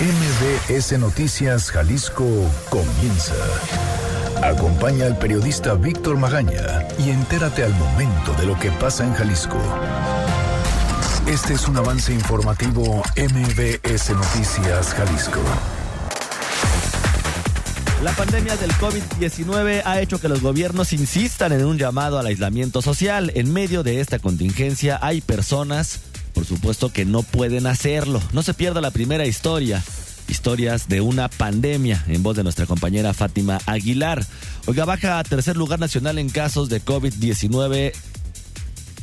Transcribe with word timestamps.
MBS 0.00 0.96
Noticias 0.96 1.72
Jalisco 1.72 2.24
comienza. 2.70 3.34
Acompaña 4.44 5.06
al 5.06 5.18
periodista 5.18 5.74
Víctor 5.74 6.16
Magaña 6.16 6.86
y 7.00 7.10
entérate 7.10 7.64
al 7.64 7.74
momento 7.74 8.32
de 8.34 8.46
lo 8.46 8.56
que 8.60 8.70
pasa 8.70 9.04
en 9.04 9.12
Jalisco. 9.14 9.58
Este 11.26 11.54
es 11.54 11.66
un 11.66 11.78
avance 11.78 12.12
informativo 12.12 13.02
MBS 13.16 14.10
Noticias 14.10 14.94
Jalisco. 14.94 15.40
La 18.04 18.12
pandemia 18.12 18.56
del 18.56 18.70
COVID-19 18.74 19.82
ha 19.84 20.00
hecho 20.00 20.20
que 20.20 20.28
los 20.28 20.40
gobiernos 20.42 20.92
insistan 20.92 21.50
en 21.50 21.64
un 21.64 21.76
llamado 21.76 22.20
al 22.20 22.26
aislamiento 22.26 22.82
social. 22.82 23.32
En 23.34 23.52
medio 23.52 23.82
de 23.82 24.00
esta 24.00 24.20
contingencia 24.20 25.00
hay 25.02 25.20
personas 25.20 25.98
por 26.38 26.46
supuesto 26.46 26.92
que 26.92 27.04
no 27.04 27.24
pueden 27.24 27.66
hacerlo. 27.66 28.22
No 28.32 28.44
se 28.44 28.54
pierda 28.54 28.80
la 28.80 28.92
primera 28.92 29.26
historia. 29.26 29.82
Historias 30.28 30.88
de 30.88 31.00
una 31.00 31.28
pandemia 31.28 32.04
en 32.06 32.22
voz 32.22 32.36
de 32.36 32.44
nuestra 32.44 32.64
compañera 32.64 33.12
Fátima 33.12 33.58
Aguilar. 33.66 34.24
Oiga, 34.66 34.84
baja 34.84 35.18
a 35.18 35.24
tercer 35.24 35.56
lugar 35.56 35.80
nacional 35.80 36.16
en 36.16 36.30
casos 36.30 36.68
de 36.68 36.80
COVID-19 36.80 37.92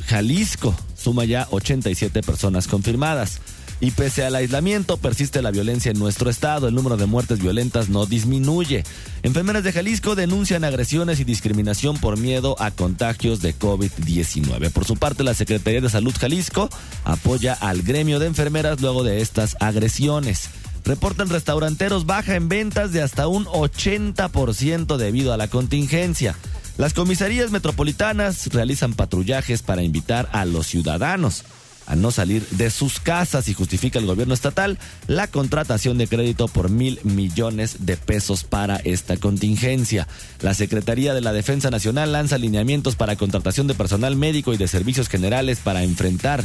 Jalisco. 0.06 0.74
Suma 0.96 1.26
ya 1.26 1.46
87 1.50 2.22
personas 2.22 2.68
confirmadas. 2.68 3.42
Y 3.78 3.90
pese 3.90 4.24
al 4.24 4.34
aislamiento, 4.34 4.96
persiste 4.96 5.42
la 5.42 5.50
violencia 5.50 5.90
en 5.90 5.98
nuestro 5.98 6.30
estado. 6.30 6.68
El 6.68 6.74
número 6.74 6.96
de 6.96 7.04
muertes 7.04 7.40
violentas 7.40 7.90
no 7.90 8.06
disminuye. 8.06 8.84
Enfermeras 9.22 9.64
de 9.64 9.72
Jalisco 9.72 10.14
denuncian 10.14 10.64
agresiones 10.64 11.20
y 11.20 11.24
discriminación 11.24 11.98
por 11.98 12.16
miedo 12.16 12.56
a 12.58 12.70
contagios 12.70 13.42
de 13.42 13.54
COVID-19. 13.54 14.70
Por 14.70 14.86
su 14.86 14.96
parte, 14.96 15.24
la 15.24 15.34
Secretaría 15.34 15.82
de 15.82 15.90
Salud 15.90 16.14
Jalisco 16.18 16.70
apoya 17.04 17.52
al 17.52 17.82
gremio 17.82 18.18
de 18.18 18.26
enfermeras 18.26 18.80
luego 18.80 19.04
de 19.04 19.20
estas 19.20 19.56
agresiones. 19.60 20.48
Reportan 20.86 21.28
restauranteros 21.28 22.06
baja 22.06 22.34
en 22.36 22.48
ventas 22.48 22.92
de 22.92 23.02
hasta 23.02 23.28
un 23.28 23.44
80% 23.44 24.96
debido 24.96 25.34
a 25.34 25.36
la 25.36 25.48
contingencia. 25.48 26.34
Las 26.78 26.94
comisarías 26.94 27.50
metropolitanas 27.50 28.46
realizan 28.46 28.94
patrullajes 28.94 29.62
para 29.62 29.82
invitar 29.82 30.30
a 30.32 30.44
los 30.46 30.66
ciudadanos 30.66 31.44
a 31.86 31.96
no 31.96 32.10
salir 32.10 32.46
de 32.50 32.70
sus 32.70 33.00
casas 33.00 33.48
y 33.48 33.54
justifica 33.54 33.98
el 33.98 34.06
gobierno 34.06 34.34
estatal 34.34 34.78
la 35.06 35.28
contratación 35.28 35.98
de 35.98 36.08
crédito 36.08 36.48
por 36.48 36.68
mil 36.68 37.00
millones 37.04 37.86
de 37.86 37.96
pesos 37.96 38.44
para 38.44 38.76
esta 38.76 39.16
contingencia. 39.16 40.08
La 40.40 40.54
Secretaría 40.54 41.14
de 41.14 41.20
la 41.20 41.32
Defensa 41.32 41.70
Nacional 41.70 42.12
lanza 42.12 42.38
lineamientos 42.38 42.96
para 42.96 43.16
contratación 43.16 43.66
de 43.66 43.74
personal 43.74 44.16
médico 44.16 44.52
y 44.52 44.56
de 44.56 44.68
servicios 44.68 45.08
generales 45.08 45.60
para 45.62 45.82
enfrentar 45.82 46.44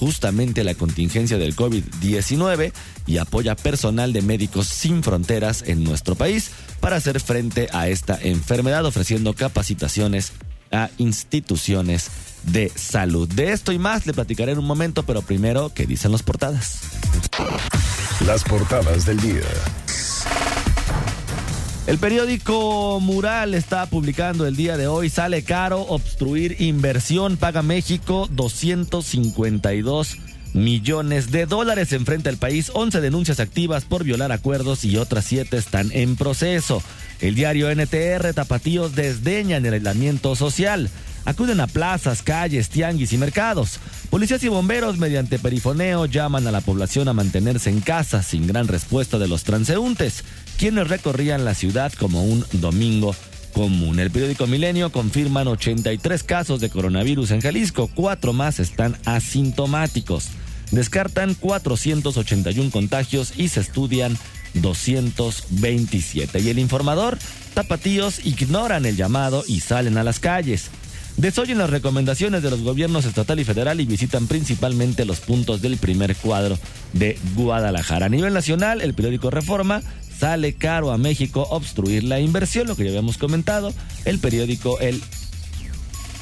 justamente 0.00 0.64
la 0.64 0.74
contingencia 0.74 1.36
del 1.36 1.54
COVID-19 1.54 2.72
y 3.06 3.18
apoya 3.18 3.54
personal 3.54 4.14
de 4.14 4.22
Médicos 4.22 4.66
Sin 4.66 5.02
Fronteras 5.02 5.62
en 5.66 5.84
nuestro 5.84 6.14
país 6.14 6.52
para 6.80 6.96
hacer 6.96 7.20
frente 7.20 7.68
a 7.72 7.88
esta 7.88 8.18
enfermedad 8.20 8.86
ofreciendo 8.86 9.34
capacitaciones 9.34 10.32
a 10.70 10.90
instituciones 10.98 12.10
de 12.44 12.70
salud. 12.74 13.28
De 13.28 13.52
esto 13.52 13.72
y 13.72 13.78
más 13.78 14.06
le 14.06 14.12
platicaré 14.12 14.52
en 14.52 14.58
un 14.58 14.66
momento, 14.66 15.02
pero 15.04 15.22
primero, 15.22 15.72
¿qué 15.74 15.86
dicen 15.86 16.12
las 16.12 16.22
portadas? 16.22 16.80
Las 18.26 18.44
portadas 18.44 19.04
del 19.06 19.20
día. 19.20 19.42
El 21.86 21.98
periódico 21.98 23.00
Mural 23.00 23.54
está 23.54 23.86
publicando 23.86 24.46
el 24.46 24.54
día 24.54 24.76
de 24.76 24.86
hoy, 24.86 25.08
sale 25.10 25.42
caro 25.42 25.80
obstruir 25.80 26.56
inversión, 26.60 27.36
paga 27.36 27.62
México 27.62 28.28
252 28.30 30.18
millones 30.52 31.30
de 31.30 31.46
dólares 31.46 31.92
enfrenta 31.92 32.30
el 32.30 32.36
país, 32.36 32.70
11 32.74 33.00
denuncias 33.00 33.40
activas 33.40 33.84
por 33.84 34.04
violar 34.04 34.32
acuerdos 34.32 34.84
y 34.84 34.96
otras 34.96 35.24
7 35.24 35.56
están 35.56 35.90
en 35.92 36.16
proceso. 36.16 36.82
El 37.20 37.34
diario 37.34 37.70
NTR 37.70 38.32
Tapatíos 38.34 38.94
desdeñan 38.94 39.66
el 39.66 39.74
aislamiento 39.74 40.34
social. 40.36 40.90
Acuden 41.26 41.60
a 41.60 41.66
plazas, 41.66 42.22
calles, 42.22 42.70
tianguis 42.70 43.12
y 43.12 43.18
mercados. 43.18 43.78
Policías 44.08 44.42
y 44.42 44.48
bomberos 44.48 44.96
mediante 44.96 45.38
perifoneo 45.38 46.06
llaman 46.06 46.46
a 46.46 46.50
la 46.50 46.62
población 46.62 47.08
a 47.08 47.12
mantenerse 47.12 47.68
en 47.68 47.80
casa 47.80 48.22
sin 48.22 48.46
gran 48.46 48.68
respuesta 48.68 49.18
de 49.18 49.28
los 49.28 49.44
transeúntes, 49.44 50.24
quienes 50.58 50.88
recorrían 50.88 51.44
la 51.44 51.54
ciudad 51.54 51.92
como 51.92 52.24
un 52.24 52.44
domingo 52.52 53.14
común. 53.52 54.00
El 54.00 54.10
periódico 54.10 54.46
Milenio 54.46 54.90
confirman 54.90 55.46
83 55.46 56.22
casos 56.22 56.60
de 56.60 56.70
coronavirus 56.70 57.32
en 57.32 57.42
Jalisco, 57.42 57.90
cuatro 57.94 58.32
más 58.32 58.60
están 58.60 58.96
asintomáticos. 59.04 60.28
Descartan 60.70 61.34
481 61.34 62.70
contagios 62.70 63.34
y 63.36 63.48
se 63.48 63.60
estudian 63.60 64.16
227. 64.54 66.40
Y 66.40 66.48
el 66.48 66.58
informador, 66.58 67.18
tapatíos 67.54 68.24
ignoran 68.24 68.86
el 68.86 68.96
llamado 68.96 69.44
y 69.46 69.60
salen 69.60 69.98
a 69.98 70.04
las 70.04 70.20
calles. 70.20 70.70
Desoyen 71.16 71.58
las 71.58 71.70
recomendaciones 71.70 72.42
de 72.42 72.50
los 72.50 72.62
gobiernos 72.62 73.04
estatal 73.04 73.38
y 73.40 73.44
federal 73.44 73.80
y 73.80 73.86
visitan 73.86 74.26
principalmente 74.26 75.04
los 75.04 75.20
puntos 75.20 75.60
del 75.60 75.76
primer 75.76 76.16
cuadro 76.16 76.58
de 76.92 77.18
Guadalajara. 77.34 78.06
A 78.06 78.08
nivel 78.08 78.32
nacional, 78.32 78.80
el 78.80 78.94
periódico 78.94 79.30
Reforma 79.30 79.82
sale 80.18 80.54
caro 80.54 80.92
a 80.92 80.98
México 80.98 81.46
obstruir 81.50 82.04
la 82.04 82.20
inversión, 82.20 82.68
lo 82.68 82.76
que 82.76 82.84
ya 82.84 82.90
habíamos 82.90 83.18
comentado. 83.18 83.74
El 84.04 84.18
periódico 84.18 84.78
El 84.80 85.02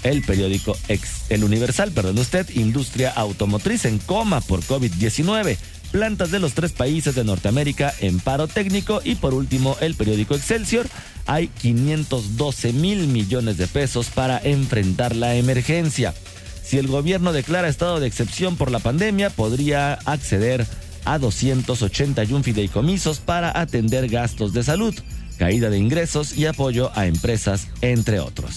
el 0.05 0.23
periódico 0.23 0.77
Ex, 0.89 1.23
El 1.29 1.45
Universal, 1.45 1.91
perdón 1.91 2.19
usted, 2.19 2.49
industria 2.55 3.11
automotriz 3.11 3.85
en 3.85 3.99
coma 3.99 4.41
por 4.41 4.63
COVID-19 4.63 5.57
plantas 5.91 6.31
de 6.31 6.39
los 6.39 6.55
tres 6.55 6.73
países 6.73 7.15
de 7.15 7.25
Norteamérica 7.25 7.93
en 8.01 8.21
paro 8.21 8.49
técnico 8.49 9.01
y 9.05 9.17
por 9.17 9.35
último 9.35 9.77
el 9.81 9.95
periódico 9.95 10.35
Excelsior 10.35 10.87
hay 11.27 11.49
512 11.49 12.73
mil 12.73 13.07
millones 13.09 13.59
de 13.59 13.67
pesos 13.67 14.09
para 14.09 14.39
enfrentar 14.39 15.15
la 15.15 15.35
emergencia. 15.35 16.15
Si 16.63 16.79
el 16.79 16.87
gobierno 16.87 17.33
declara 17.33 17.69
estado 17.69 18.01
de 18.01 18.07
excepción 18.07 18.57
por 18.57 18.71
la 18.71 18.79
pandemia, 18.79 19.31
podría 19.31 19.95
acceder 20.05 20.67
a 21.05 21.19
281 21.19 22.43
fideicomisos 22.43 23.21
para 23.21 23.59
atender 23.59 24.09
gastos 24.09 24.53
de 24.53 24.63
salud, 24.63 24.95
caída 25.39 25.71
de 25.71 25.79
ingresos 25.79 26.37
y 26.37 26.47
apoyo 26.47 26.91
a 26.95 27.07
empresas, 27.07 27.69
entre 27.81 28.21
otros. 28.21 28.57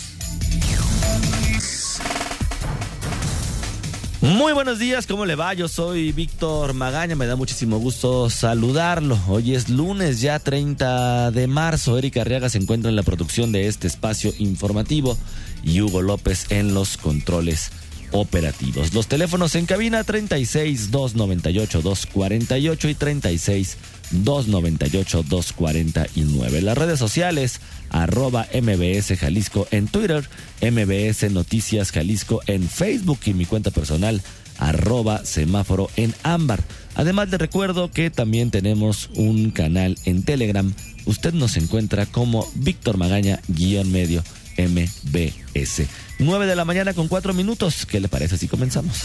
Muy 4.21 4.53
buenos 4.53 4.77
días, 4.77 5.07
¿cómo 5.07 5.25
le 5.25 5.33
va? 5.33 5.55
Yo 5.55 5.67
soy 5.67 6.11
Víctor 6.11 6.75
Magaña, 6.75 7.15
me 7.15 7.25
da 7.25 7.35
muchísimo 7.35 7.79
gusto 7.79 8.29
saludarlo. 8.29 9.17
Hoy 9.27 9.55
es 9.55 9.67
lunes 9.67 10.21
ya 10.21 10.37
30 10.37 11.31
de 11.31 11.47
marzo. 11.47 11.97
Erika 11.97 12.21
Arriaga 12.21 12.47
se 12.47 12.59
encuentra 12.59 12.89
en 12.89 12.95
la 12.95 13.01
producción 13.01 13.51
de 13.51 13.67
este 13.67 13.87
espacio 13.87 14.31
informativo 14.37 15.17
y 15.63 15.81
Hugo 15.81 16.03
López 16.03 16.51
en 16.51 16.75
los 16.75 16.97
controles 16.97 17.71
operativos. 18.11 18.93
Los 18.93 19.07
teléfonos 19.07 19.55
en 19.55 19.65
cabina 19.65 20.03
36 20.03 20.91
298 20.91 21.81
248 21.81 22.89
y 22.89 22.95
36 22.95 23.77
298 24.11 25.23
249. 25.23 26.61
Las 26.61 26.77
redes 26.77 26.99
sociales 26.99 27.61
arroba 27.89 28.47
MBS 28.53 29.17
Jalisco 29.17 29.67
en 29.71 29.87
Twitter, 29.87 30.27
MBS 30.61 31.31
Noticias 31.31 31.91
Jalisco 31.91 32.41
en 32.47 32.67
Facebook 32.67 33.19
y 33.25 33.33
mi 33.33 33.45
cuenta 33.45 33.71
personal 33.71 34.21
arroba 34.57 35.25
semáforo 35.25 35.89
en 35.95 36.13
ámbar. 36.23 36.63
Además 36.95 37.29
le 37.29 37.37
recuerdo 37.37 37.89
que 37.91 38.09
también 38.09 38.51
tenemos 38.51 39.09
un 39.15 39.51
canal 39.51 39.97
en 40.05 40.23
Telegram. 40.23 40.71
Usted 41.05 41.33
nos 41.33 41.57
encuentra 41.57 42.05
como 42.05 42.47
Víctor 42.55 42.97
Magaña 42.97 43.39
guion 43.47 43.91
medio 43.91 44.23
MBS. 44.57 45.87
9 46.19 46.45
de 46.45 46.55
la 46.55 46.65
mañana 46.65 46.93
con 46.93 47.07
4 47.07 47.33
minutos. 47.33 47.85
¿Qué 47.85 47.99
le 47.99 48.07
parece 48.07 48.37
si 48.37 48.47
comenzamos? 48.47 49.01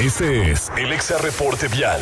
Este 0.00 0.52
es 0.52 0.70
el 0.76 0.92
Exa 0.92 1.18
Reporte 1.18 1.68
Vial. 1.68 2.00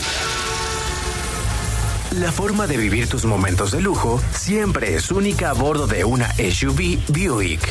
La 2.21 2.31
forma 2.31 2.67
de 2.67 2.77
vivir 2.77 3.09
tus 3.09 3.25
momentos 3.25 3.73
de 3.73 3.81
lujo 3.81 4.23
siempre 4.33 4.95
es 4.95 5.11
única 5.11 5.51
a 5.51 5.53
bordo 5.53 5.87
de 5.87 6.05
una 6.05 6.33
SUV 6.35 6.99
Buick. 7.09 7.69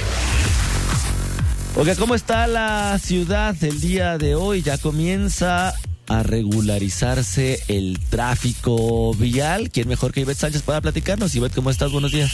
Oiga, 1.76 1.96
¿cómo 1.96 2.14
está 2.14 2.46
la 2.48 3.00
ciudad 3.00 3.56
el 3.64 3.80
día 3.80 4.18
de 4.18 4.36
hoy? 4.36 4.62
Ya 4.62 4.78
comienza 4.78 5.74
a 6.08 6.24
regularizarse 6.24 7.60
el 7.68 8.00
tráfico 8.10 9.14
vial. 9.14 9.72
¿Quién 9.72 9.88
mejor 9.88 10.12
que 10.12 10.22
Ivette 10.22 10.40
Sánchez 10.40 10.62
para 10.62 10.82
platicarnos? 10.82 11.34
Ivette, 11.36 11.56
¿cómo 11.56 11.70
estás? 11.70 11.92
Buenos 11.92 12.12
días. 12.12 12.32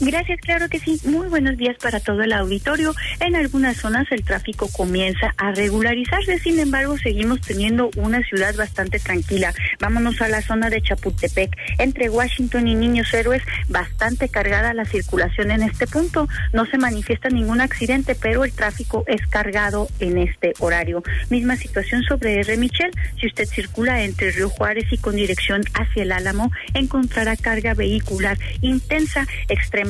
Gracias, 0.00 0.40
claro 0.40 0.68
que 0.68 0.78
sí. 0.78 1.00
Muy 1.04 1.26
buenos 1.26 1.56
días 1.56 1.76
para 1.82 1.98
todo 1.98 2.22
el 2.22 2.32
auditorio. 2.32 2.94
En 3.18 3.34
algunas 3.34 3.78
zonas 3.78 4.06
el 4.12 4.22
tráfico 4.22 4.68
comienza 4.68 5.34
a 5.36 5.50
regularizarse, 5.50 6.38
sin 6.38 6.60
embargo 6.60 6.96
seguimos 6.96 7.40
teniendo 7.40 7.90
una 7.96 8.22
ciudad 8.22 8.54
bastante 8.54 9.00
tranquila. 9.00 9.52
Vámonos 9.80 10.20
a 10.22 10.28
la 10.28 10.40
zona 10.40 10.70
de 10.70 10.82
Chapultepec, 10.82 11.50
entre 11.78 12.10
Washington 12.10 12.68
y 12.68 12.76
Niños 12.76 13.12
Héroes, 13.12 13.42
bastante 13.68 14.28
cargada 14.28 14.72
la 14.72 14.84
circulación 14.84 15.50
en 15.50 15.62
este 15.62 15.88
punto. 15.88 16.28
No 16.52 16.64
se 16.66 16.78
manifiesta 16.78 17.28
ningún 17.28 17.60
accidente, 17.60 18.14
pero 18.14 18.44
el 18.44 18.52
tráfico 18.52 19.02
es 19.08 19.26
cargado 19.26 19.88
en 19.98 20.18
este 20.18 20.52
horario. 20.60 21.02
Misma 21.28 21.56
situación 21.56 22.04
sobre 22.04 22.38
R. 22.40 22.56
Michel. 22.56 22.92
Si 23.20 23.26
usted 23.26 23.46
circula 23.46 24.04
entre 24.04 24.30
Río 24.30 24.48
Juárez 24.48 24.84
y 24.92 24.98
con 24.98 25.16
dirección 25.16 25.62
hacia 25.74 26.04
el 26.04 26.12
Álamo, 26.12 26.52
encontrará 26.74 27.36
carga 27.36 27.74
vehicular 27.74 28.38
intensa, 28.60 29.26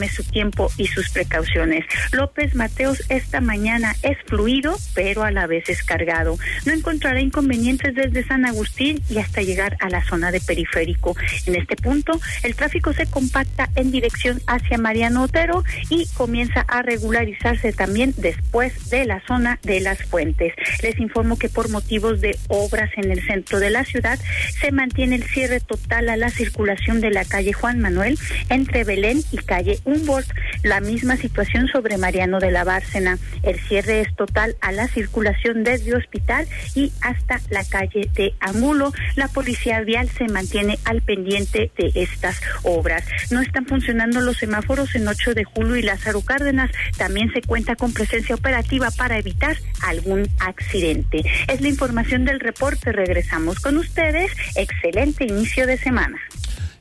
su 0.07 0.23
tiempo 0.23 0.71
y 0.77 0.87
sus 0.87 1.09
precauciones. 1.09 1.85
López 2.13 2.55
Mateos 2.55 3.03
esta 3.09 3.41
mañana 3.41 3.97
es 4.03 4.17
fluido, 4.27 4.77
pero 4.95 5.25
a 5.25 5.33
la 5.33 5.49
vez 5.49 5.69
es 5.69 5.83
cargado. 5.83 6.39
No 6.65 6.73
encontrará 6.73 7.21
inconvenientes 7.21 7.95
desde 7.95 8.25
San 8.25 8.47
Agustín 8.47 9.03
y 9.11 9.19
hasta 9.19 9.43
llegar 9.43 9.77
a 9.81 9.89
la 9.89 10.05
zona 10.05 10.31
de 10.31 10.41
periférico. 10.41 11.17
En 11.47 11.57
este 11.57 11.75
punto, 11.75 12.21
el 12.45 12.55
tráfico 12.55 12.93
se 12.93 13.07
compacta 13.07 13.71
en 13.75 13.91
dirección 13.91 14.41
hacia 14.47 14.79
Mariano 14.79 15.25
Otero 15.25 15.65
y 15.89 16.07
comienza 16.15 16.61
a 16.61 16.83
regularizarse 16.83 17.73
también 17.73 18.15
después 18.17 18.91
de 18.91 19.07
la 19.07 19.21
zona 19.27 19.59
de 19.63 19.81
las 19.81 20.03
fuentes. 20.05 20.53
Les 20.83 20.99
informo 20.99 21.39
que 21.39 21.49
por 21.49 21.71
motivos 21.71 22.21
de 22.21 22.39
obras 22.49 22.91
en 22.97 23.11
el 23.11 23.27
centro 23.27 23.59
de 23.59 23.71
la 23.71 23.85
ciudad 23.85 24.19
se 24.61 24.71
mantiene 24.71 25.17
el 25.17 25.25
cierre 25.25 25.61
total 25.61 26.09
a 26.09 26.17
la 26.17 26.31
circulación 26.31 27.01
de 27.01 27.11
la 27.11 27.25
calle 27.25 27.53
Juan 27.53 27.81
Manuel 27.81 28.19
entre 28.51 28.85
Belén 28.85 29.23
y 29.33 29.39
calle 29.39 29.79
Humboldt. 29.89 30.29
La 30.63 30.81
misma 30.81 31.17
situación 31.17 31.69
sobre 31.69 31.97
Mariano 31.97 32.39
de 32.39 32.51
la 32.51 32.65
Bárcena. 32.65 33.19
El 33.43 33.59
cierre 33.61 34.01
es 34.01 34.15
total 34.17 34.57
a 34.61 34.73
la 34.73 34.89
circulación 34.89 35.65
desde 35.65 35.95
Hospital 35.95 36.47
y 36.75 36.93
hasta 37.01 37.41
la 37.51 37.65
calle 37.65 38.11
de 38.15 38.35
Angulo. 38.41 38.93
La 39.17 39.29
policía 39.29 39.81
vial 39.81 40.09
se 40.09 40.27
mantiene 40.29 40.79
al 40.85 41.03
pendiente 41.03 41.71
de 41.77 41.93
estas 41.95 42.41
obras. 42.63 43.05
No 43.31 43.41
están 43.41 43.67
funcionando 43.67 44.21
los 44.21 44.37
semáforos 44.37 44.95
en 44.95 45.09
8 45.09 45.35
de 45.35 45.45
julio 45.45 45.77
y 45.77 45.83
Lázaro 45.83 46.21
Cárdenas. 46.21 46.71
También 46.97 47.33
se 47.33 47.43
cuenta 47.43 47.77
con 47.77 47.93
presencia 47.93 48.35
operativa 48.35 48.91
para 48.91 49.19
evitar 49.19 49.57
algún 49.83 50.29
accidente. 50.41 51.25
Es 51.49 51.61
la 51.61 51.69
información 51.69 52.25
del 52.25 52.41
reporte. 52.41 52.93
Regresamos 52.93 53.61
con 53.61 53.77
ustedes. 53.77 54.31
Excelente 54.57 55.25
inicio 55.25 55.67
de 55.67 55.79
semana. 55.79 56.19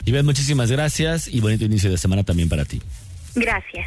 Iván, 0.07 0.25
muchísimas 0.25 0.71
gracias 0.71 1.27
y 1.27 1.42
bonito 1.42 1.65
inicio 1.65 1.92
de 1.92 1.98
semana 1.98 2.24
también 2.24 2.48
para 2.48 2.63
ti. 2.63 2.81
Gracias. 3.36 3.86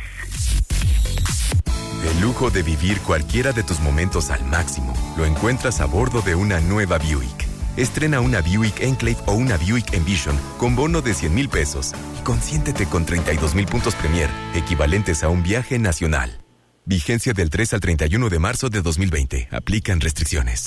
El 2.04 2.20
lujo 2.20 2.50
de 2.50 2.62
vivir 2.62 2.98
cualquiera 3.00 3.52
de 3.52 3.62
tus 3.62 3.80
momentos 3.80 4.28
al 4.28 4.44
máximo 4.44 4.92
lo 5.16 5.24
encuentras 5.24 5.80
a 5.80 5.86
bordo 5.86 6.20
de 6.20 6.34
una 6.34 6.60
nueva 6.60 6.98
Buick. 6.98 7.48
Estrena 7.78 8.20
una 8.20 8.42
Buick 8.42 8.82
Enclave 8.82 9.16
o 9.24 9.32
una 9.32 9.56
Buick 9.56 9.94
Envision 9.94 10.38
con 10.58 10.76
bono 10.76 11.00
de 11.00 11.14
100 11.14 11.34
mil 11.34 11.48
pesos 11.48 11.92
y 12.20 12.22
consiéntete 12.22 12.84
con 12.84 13.06
32 13.06 13.54
mil 13.54 13.64
puntos 13.64 13.94
Premier, 13.94 14.28
equivalentes 14.54 15.24
a 15.24 15.30
un 15.30 15.42
viaje 15.42 15.78
nacional. 15.78 16.42
Vigencia 16.84 17.32
del 17.32 17.48
3 17.48 17.72
al 17.72 17.80
31 17.80 18.28
de 18.28 18.38
marzo 18.38 18.68
de 18.68 18.82
2020. 18.82 19.48
Aplican 19.52 20.00
restricciones. 20.00 20.64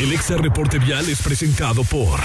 El 0.00 0.10
Exa 0.10 0.38
Reporte 0.38 0.78
Vial 0.78 1.06
es 1.10 1.20
presentado 1.20 1.84
por... 1.84 2.18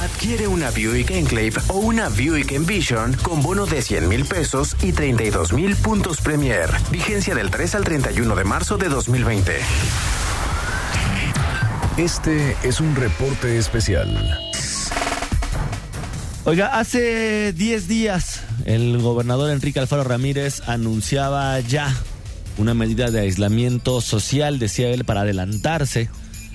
Adquiere 0.00 0.48
una 0.48 0.70
Buick 0.70 1.10
Enclave 1.10 1.52
o 1.68 1.74
una 1.74 2.08
Buick 2.08 2.52
Envision 2.52 3.12
con 3.22 3.42
bono 3.42 3.66
de 3.66 3.82
100 3.82 4.08
mil 4.08 4.24
pesos 4.24 4.74
y 4.82 4.92
32 4.92 5.52
mil 5.52 5.76
puntos 5.76 6.22
Premier. 6.22 6.70
Vigencia 6.90 7.34
del 7.34 7.50
3 7.50 7.74
al 7.74 7.84
31 7.84 8.34
de 8.34 8.44
marzo 8.44 8.78
de 8.78 8.88
2020. 8.88 9.52
Este 11.98 12.56
es 12.62 12.80
un 12.80 12.96
reporte 12.96 13.58
especial. 13.58 14.40
Oiga, 16.46 16.78
hace 16.78 17.52
10 17.52 17.86
días 17.86 18.40
el 18.64 19.02
gobernador 19.02 19.50
Enrique 19.50 19.80
Alfaro 19.80 20.04
Ramírez 20.04 20.62
anunciaba 20.66 21.60
ya 21.60 21.94
una 22.56 22.72
medida 22.72 23.10
de 23.10 23.20
aislamiento 23.20 24.00
social, 24.00 24.58
decía 24.58 24.88
él, 24.88 25.04
para 25.04 25.20
adelantarse 25.20 26.08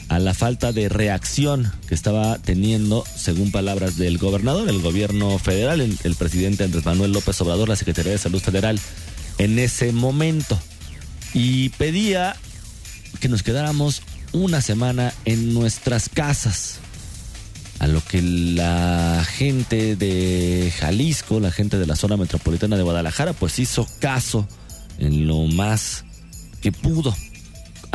a 0.07 0.19
la 0.19 0.33
falta 0.33 0.71
de 0.71 0.89
reacción 0.89 1.71
que 1.87 1.95
estaba 1.95 2.37
teniendo, 2.37 3.03
según 3.15 3.51
palabras 3.51 3.97
del 3.97 4.17
gobernador, 4.17 4.69
el 4.69 4.81
gobierno 4.81 5.37
federal, 5.39 5.81
el, 5.81 6.15
presidente 6.15 6.63
Andrés 6.63 6.85
Manuel 6.85 7.11
López 7.11 7.39
Obrador, 7.41 7.69
la 7.69 7.75
Secretaría 7.75 8.11
de 8.11 8.17
Salud 8.17 8.41
Federal, 8.41 8.79
en 9.37 9.57
ese 9.59 9.91
momento. 9.91 10.59
Y 11.33 11.69
pedía 11.69 12.35
que 13.19 13.29
nos 13.29 13.43
quedáramos 13.43 14.01
una 14.31 14.61
semana 14.61 15.13
en 15.25 15.53
nuestras 15.53 16.09
casas. 16.09 16.79
A 17.79 17.87
lo 17.87 18.01
que 18.01 18.21
la 18.21 19.25
gente 19.27 19.95
de 19.95 20.71
Jalisco, 20.79 21.39
la 21.39 21.51
gente 21.51 21.77
de 21.77 21.85
la 21.85 21.95
zona 21.95 22.15
metropolitana 22.15 22.77
de 22.77 22.83
Guadalajara, 22.83 23.33
pues 23.33 23.59
hizo 23.59 23.85
caso 23.99 24.47
en 24.97 25.27
lo 25.27 25.43
más 25.47 26.05
que 26.61 26.71
pudo. 26.71 27.13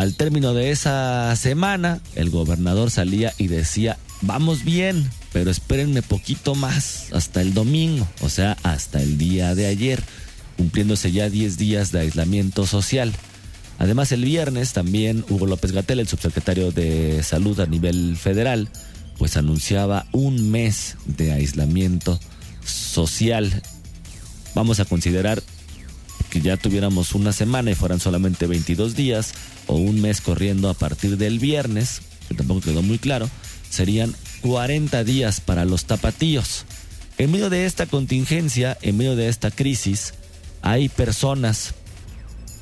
Al 0.01 0.15
término 0.15 0.55
de 0.55 0.71
esa 0.71 1.37
semana, 1.37 2.01
el 2.15 2.31
gobernador 2.31 2.91
salía 2.91 3.35
y 3.37 3.49
decía, 3.49 3.99
vamos 4.23 4.65
bien, 4.65 5.11
pero 5.31 5.51
espérenme 5.51 6.01
poquito 6.01 6.55
más, 6.55 7.13
hasta 7.13 7.43
el 7.43 7.53
domingo, 7.53 8.09
o 8.23 8.31
sea, 8.31 8.57
hasta 8.63 9.03
el 9.03 9.19
día 9.19 9.55
de 9.55 9.67
ayer, 9.67 10.03
cumpliéndose 10.57 11.13
ya 11.13 11.29
10 11.29 11.59
días 11.59 11.93
de 11.93 12.01
aislamiento 12.01 12.67
social. 12.67 13.13
Además, 13.79 14.11
el 14.13 14.25
viernes 14.25 14.73
también 14.73 15.23
Hugo 15.29 15.45
López 15.45 15.73
Gatel, 15.73 16.01
el 16.01 16.09
subsecretario 16.09 16.73
de 16.73 17.23
Salud 17.23 17.61
a 17.61 17.67
nivel 17.67 18.17
federal, 18.17 18.71
pues 19.19 19.37
anunciaba 19.37 20.07
un 20.13 20.51
mes 20.51 20.97
de 21.05 21.33
aislamiento 21.33 22.19
social. 22.65 23.63
Vamos 24.55 24.81
a 24.81 24.87
considerar 24.87 25.43
que 26.31 26.41
ya 26.41 26.57
tuviéramos 26.57 27.15
una 27.15 27.33
semana 27.33 27.71
y 27.71 27.75
fueran 27.75 28.01
solamente 28.01 28.47
22 28.47 28.95
días 28.95 29.35
o 29.67 29.75
un 29.75 30.01
mes 30.01 30.21
corriendo 30.21 30.69
a 30.69 30.75
partir 30.75 31.17
del 31.19 31.39
viernes, 31.39 32.03
que 32.29 32.35
tampoco 32.35 32.61
quedó 32.61 32.83
muy 32.83 32.99
claro, 32.99 33.29
serían 33.69 34.15
40 34.43 35.05
días 35.05 35.41
para 35.41 35.65
los 35.65 35.85
tapatíos. 35.85 36.65
En 37.19 37.33
medio 37.33 37.51
de 37.51 37.67
esta 37.67 37.87
contingencia, 37.87 38.79
en 38.81 38.97
medio 38.97 39.17
de 39.17 39.29
esta 39.29 39.51
crisis, 39.51 40.15
hay 40.63 40.89
personas 40.89 41.75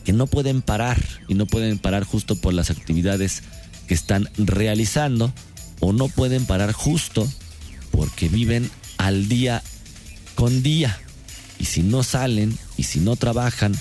que 0.04 0.12
no 0.12 0.26
pueden 0.26 0.62
parar 0.62 1.00
y 1.28 1.34
no 1.34 1.46
pueden 1.46 1.78
parar 1.78 2.04
justo 2.04 2.40
por 2.40 2.54
las 2.54 2.70
actividades 2.70 3.42
que 3.86 3.94
están 3.94 4.28
realizando 4.36 5.32
o 5.80 5.92
no 5.92 6.08
pueden 6.08 6.46
parar 6.46 6.72
justo 6.72 7.28
porque 7.90 8.28
viven 8.28 8.70
al 8.96 9.28
día 9.28 9.62
con 10.34 10.62
día. 10.62 10.98
Y 11.58 11.64
si 11.64 11.82
no 11.82 12.02
salen 12.02 12.56
y 12.76 12.84
si 12.84 13.00
no 13.00 13.16
trabajan, 13.16 13.74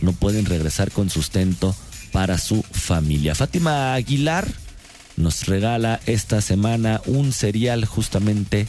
no 0.00 0.12
pueden 0.12 0.46
regresar 0.46 0.90
con 0.90 1.10
sustento 1.10 1.74
para 2.12 2.38
su 2.38 2.62
familia. 2.62 3.34
Fátima 3.34 3.94
Aguilar 3.94 4.46
nos 5.16 5.46
regala 5.46 6.00
esta 6.06 6.40
semana 6.40 7.00
un 7.06 7.32
serial 7.32 7.84
justamente 7.84 8.68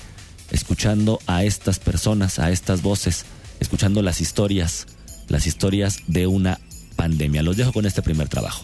escuchando 0.51 1.20
a 1.25 1.43
estas 1.43 1.79
personas, 1.79 2.39
a 2.39 2.51
estas 2.51 2.82
voces, 2.82 3.25
escuchando 3.60 4.01
las 4.01 4.22
historias, 4.22 4.86
las 5.27 5.48
historias 5.48 6.00
de 6.08 6.27
una 6.27 6.60
pandemia. 6.96 7.43
Los 7.43 7.58
dejo 7.58 7.74
con 7.74 7.86
este 7.86 8.01
primer 8.01 8.29
trabajo. 8.29 8.63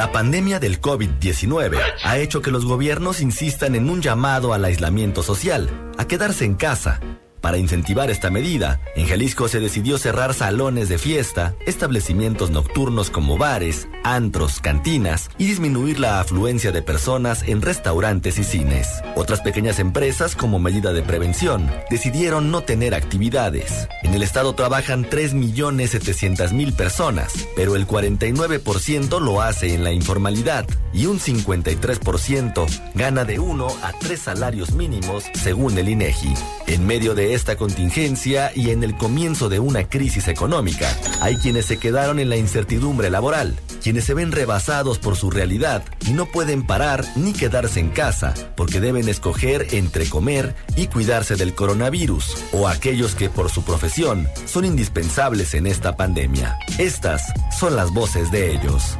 La 0.00 0.12
pandemia 0.12 0.58
del 0.58 0.80
COVID-19 0.80 1.78
ha 2.04 2.16
hecho 2.16 2.40
que 2.40 2.50
los 2.50 2.64
gobiernos 2.64 3.20
insistan 3.20 3.74
en 3.74 3.90
un 3.90 4.00
llamado 4.00 4.54
al 4.54 4.64
aislamiento 4.64 5.22
social, 5.22 5.68
a 5.98 6.06
quedarse 6.06 6.46
en 6.46 6.54
casa. 6.54 7.00
Para 7.40 7.56
incentivar 7.56 8.10
esta 8.10 8.28
medida, 8.30 8.80
en 8.94 9.06
Jalisco 9.06 9.48
se 9.48 9.60
decidió 9.60 9.96
cerrar 9.96 10.34
salones 10.34 10.90
de 10.90 10.98
fiesta, 10.98 11.54
establecimientos 11.66 12.50
nocturnos 12.50 13.08
como 13.08 13.38
bares, 13.38 13.88
antros, 14.04 14.60
cantinas 14.60 15.30
y 15.38 15.46
disminuir 15.46 15.98
la 15.98 16.20
afluencia 16.20 16.70
de 16.70 16.82
personas 16.82 17.42
en 17.42 17.62
restaurantes 17.62 18.38
y 18.38 18.44
cines. 18.44 18.88
Otras 19.16 19.40
pequeñas 19.40 19.78
empresas, 19.78 20.36
como 20.36 20.58
medida 20.58 20.92
de 20.92 21.02
prevención, 21.02 21.70
decidieron 21.88 22.50
no 22.50 22.62
tener 22.62 22.94
actividades. 22.94 23.88
En 24.02 24.12
el 24.12 24.22
estado 24.22 24.54
trabajan 24.54 25.08
3.700.000 25.08 26.76
personas, 26.76 27.48
pero 27.56 27.74
el 27.74 27.86
49% 27.86 29.18
lo 29.18 29.40
hace 29.40 29.72
en 29.74 29.82
la 29.82 29.92
informalidad 29.92 30.66
y 30.92 31.06
un 31.06 31.18
53% 31.18 32.66
gana 32.94 33.24
de 33.24 33.38
1 33.38 33.66
a 33.82 33.92
3 33.98 34.20
salarios 34.20 34.72
mínimos 34.72 35.24
según 35.34 35.78
el 35.78 35.88
INEGI. 35.88 36.34
En 36.66 36.86
medio 36.86 37.14
de 37.14 37.29
esta 37.34 37.56
contingencia 37.56 38.52
y 38.54 38.70
en 38.70 38.82
el 38.82 38.96
comienzo 38.96 39.48
de 39.48 39.58
una 39.58 39.88
crisis 39.88 40.28
económica, 40.28 40.96
hay 41.20 41.36
quienes 41.36 41.66
se 41.66 41.78
quedaron 41.78 42.18
en 42.18 42.28
la 42.28 42.36
incertidumbre 42.36 43.10
laboral 43.10 43.56
quienes 43.80 44.04
se 44.04 44.14
ven 44.14 44.30
rebasados 44.30 44.98
por 44.98 45.16
su 45.16 45.30
realidad 45.30 45.82
y 46.06 46.12
no 46.12 46.26
pueden 46.26 46.66
parar 46.66 47.04
ni 47.16 47.32
quedarse 47.32 47.80
en 47.80 47.90
casa 47.90 48.34
porque 48.56 48.80
deben 48.80 49.08
escoger 49.08 49.68
entre 49.72 50.08
comer 50.08 50.54
y 50.76 50.86
cuidarse 50.86 51.36
del 51.36 51.54
coronavirus, 51.54 52.36
o 52.52 52.68
aquellos 52.68 53.14
que 53.14 53.30
por 53.30 53.50
su 53.50 53.64
profesión 53.64 54.28
son 54.46 54.64
indispensables 54.64 55.54
en 55.54 55.66
esta 55.66 55.96
pandemia. 55.96 56.58
Estas 56.78 57.22
son 57.58 57.76
las 57.76 57.90
voces 57.90 58.30
de 58.30 58.52
ellos. 58.52 58.96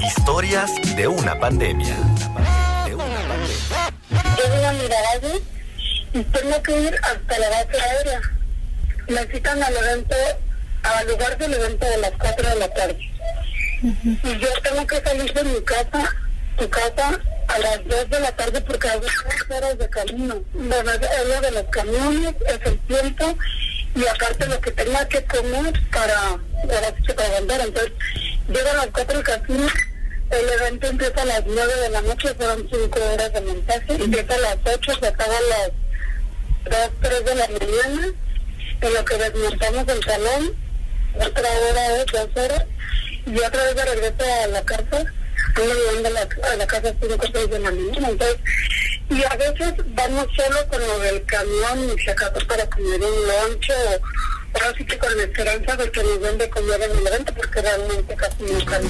Historias 0.00 0.70
de 0.96 1.08
una 1.08 1.38
pandemia. 1.38 1.96
De 2.86 2.94
una 2.94 3.04
pandemia. 3.04 3.92
Yo 4.10 4.54
voy 4.54 4.64
a 4.64 4.72
mirar 4.72 5.42
y 6.12 6.22
tengo 6.24 6.62
que 6.62 6.80
ir 6.80 6.96
hasta 7.02 7.38
la 7.38 7.48
base 7.50 7.80
aérea. 7.80 8.20
Me 9.08 9.26
citan 9.26 9.62
al 9.62 9.76
evento, 9.76 10.16
al 10.82 11.08
lugar 11.08 11.38
del 11.38 11.54
evento 11.54 11.86
de 11.86 11.96
las 11.98 12.12
4 12.18 12.48
de 12.48 12.56
la 12.56 12.68
tarde. 12.68 13.10
Y 13.82 14.38
yo 14.38 14.48
tengo 14.62 14.86
que 14.86 15.00
salir 15.00 15.32
de 15.32 15.44
mi 15.44 15.60
casa, 15.62 16.14
tu 16.56 16.68
casa, 16.70 17.20
a 17.48 17.58
las 17.58 17.84
2 17.84 18.10
de 18.10 18.20
la 18.20 18.32
tarde 18.32 18.60
porque 18.60 18.88
hay 18.88 19.00
dos 19.00 19.10
horas 19.50 19.78
de 19.78 19.88
camino. 19.88 20.42
Bueno, 20.52 20.90
es 20.92 21.28
lo 21.28 21.40
de 21.40 21.50
los 21.50 21.64
camiones, 21.64 22.34
es 22.46 22.60
el 22.64 22.78
tiempo 22.80 23.36
y 23.94 24.06
aparte 24.06 24.46
lo 24.46 24.60
que 24.60 24.70
tenía 24.70 25.08
que 25.08 25.24
comer 25.24 25.72
para, 25.90 26.38
para 27.16 27.28
vender. 27.40 27.60
Entonces, 27.60 27.92
llego 28.48 28.68
a 28.70 28.74
las 28.74 28.86
4 28.86 29.16
del 29.16 29.24
casino, 29.24 29.66
el 30.30 30.48
evento 30.48 30.86
empieza 30.86 31.22
a 31.22 31.26
las 31.26 31.42
9 31.46 31.74
de 31.80 31.88
la 31.90 32.02
noche, 32.02 32.34
fueron 32.34 32.68
5 32.70 33.00
horas 33.12 33.32
de 33.32 33.40
montaje, 33.40 33.94
empieza 33.94 34.34
a 34.34 34.38
las 34.38 34.56
8, 34.64 34.92
se 35.00 35.06
acaba 35.06 35.36
a 35.36 35.40
las 35.40 35.81
2, 36.64 36.74
3 37.00 37.24
de 37.24 37.34
la 37.34 37.48
mañana, 37.48 38.14
en 38.80 38.94
lo 38.94 39.04
que 39.04 39.16
desmontamos 39.16 39.88
el 39.88 40.04
salón, 40.04 40.56
otra 41.14 41.48
hora 41.50 42.04
2 42.06 42.36
horas, 42.36 42.64
y 43.26 43.38
otra 43.38 43.64
vez 43.64 43.76
de 43.76 43.84
regreso 43.84 44.34
a 44.44 44.46
la 44.48 44.62
casa, 44.62 45.04
ando 45.56 45.74
llegando 45.74 46.18
a 46.18 46.52
a 46.52 46.56
la 46.56 46.66
casa 46.66 46.88
a 46.88 46.94
5 47.00 47.14
o 47.14 47.32
6 47.32 47.50
de 47.50 47.58
la 47.58 47.70
mañana, 47.70 48.08
entonces, 48.08 48.38
y 49.10 49.24
a 49.24 49.36
veces 49.36 49.74
vamos 49.94 50.26
solo 50.34 50.66
con 50.68 50.80
lo 50.80 50.98
del 51.00 51.24
camión 51.24 51.90
y 51.94 52.00
si 52.00 52.08
acaso 52.08 52.46
para 52.46 52.64
comer 52.70 53.00
un 53.00 53.26
lonche 53.26 53.72
o 53.74 54.00
ahora 54.54 54.74
sí 54.76 54.84
que 54.86 54.98
con 54.98 55.16
la 55.16 55.24
esperanza 55.24 55.76
de 55.76 55.90
que 55.90 56.02
nos 56.02 56.20
den 56.20 56.38
de 56.38 56.48
comer 56.48 56.82
en 56.82 56.90
el 56.96 57.06
evento 57.06 57.34
porque 57.34 57.60
realmente 57.60 58.14
casi 58.14 58.42
nunca 58.44 58.80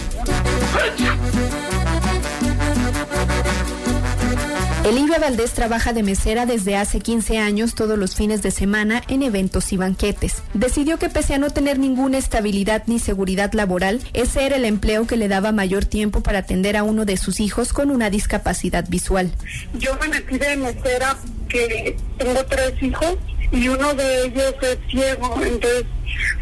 Elivia 4.84 5.20
Valdés 5.20 5.52
trabaja 5.52 5.92
de 5.92 6.02
mesera 6.02 6.44
desde 6.44 6.76
hace 6.76 6.98
15 6.98 7.38
años 7.38 7.76
todos 7.76 7.96
los 7.96 8.16
fines 8.16 8.42
de 8.42 8.50
semana 8.50 9.00
en 9.06 9.22
eventos 9.22 9.72
y 9.72 9.76
banquetes. 9.76 10.42
Decidió 10.54 10.98
que 10.98 11.08
pese 11.08 11.34
a 11.34 11.38
no 11.38 11.50
tener 11.50 11.78
ninguna 11.78 12.18
estabilidad 12.18 12.82
ni 12.86 12.98
seguridad 12.98 13.52
laboral, 13.52 14.00
ese 14.12 14.44
era 14.44 14.56
el 14.56 14.64
empleo 14.64 15.06
que 15.06 15.16
le 15.16 15.28
daba 15.28 15.52
mayor 15.52 15.84
tiempo 15.84 16.20
para 16.20 16.40
atender 16.40 16.76
a 16.76 16.82
uno 16.82 17.04
de 17.04 17.16
sus 17.16 17.38
hijos 17.38 17.72
con 17.72 17.92
una 17.92 18.10
discapacidad 18.10 18.84
visual. 18.88 19.30
Yo 19.74 19.96
me 20.00 20.08
metí 20.08 20.36
de 20.36 20.56
mesera 20.56 21.16
que 21.48 21.96
tengo 22.18 22.44
tres 22.46 22.82
hijos 22.82 23.18
y 23.52 23.68
uno 23.68 23.94
de 23.94 24.24
ellos 24.24 24.54
es 24.62 24.78
ciego, 24.90 25.40
entonces 25.44 25.84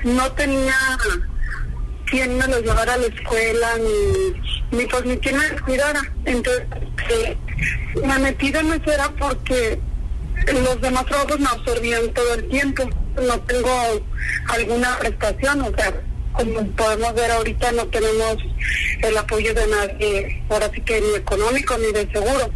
no 0.03 0.33
tenía 0.33 0.75
quien 2.11 2.37
me 2.37 2.47
lo 2.47 2.61
llevara 2.61 2.95
a 2.95 2.97
la 2.97 3.07
escuela 3.07 3.69
ni, 3.79 4.79
ni 4.79 4.87
pues 4.87 5.05
ni 5.05 5.17
quien 5.19 5.39
me 5.39 5.49
cuidara. 5.61 6.01
Entonces 6.25 6.67
eh, 7.11 7.37
me 8.05 8.19
metí 8.19 8.51
de 8.51 8.63
mesera 8.63 9.11
porque 9.19 9.79
los 10.53 10.81
demás 10.81 11.07
trabajos 11.07 11.39
me 11.39 11.47
absorbían 11.47 12.13
todo 12.13 12.35
el 12.35 12.49
tiempo. 12.49 12.89
No 13.17 13.41
tengo 13.41 13.71
alguna 14.49 14.99
prestación, 14.99 15.61
o 15.63 15.77
sea, 15.77 15.93
como 16.33 16.65
podemos 16.73 17.15
ver 17.15 17.31
ahorita 17.31 17.73
no 17.73 17.87
tenemos 17.87 18.37
el 19.03 19.17
apoyo 19.17 19.53
de 19.55 19.67
nadie, 19.67 20.43
ahora 20.49 20.71
sí 20.75 20.81
que 20.83 21.01
ni 21.01 21.15
económico 21.15 21.77
ni 21.79 21.93
de 21.93 22.11
seguro. 22.13 22.51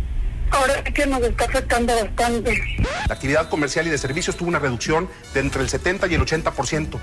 Ahora 0.54 0.82
sí 0.84 0.92
que 0.92 1.06
nos 1.06 1.22
está 1.22 1.44
afectando 1.44 1.94
bastante. 1.94 2.62
La 3.08 3.14
actividad 3.14 3.48
comercial 3.48 3.86
y 3.86 3.90
de 3.90 3.98
servicios 3.98 4.36
tuvo 4.36 4.48
una 4.48 4.58
reducción 4.58 5.08
de 5.32 5.40
entre 5.40 5.62
el 5.62 5.68
70 5.68 6.06
y 6.06 6.14
el 6.14 6.20
80%. 6.20 6.98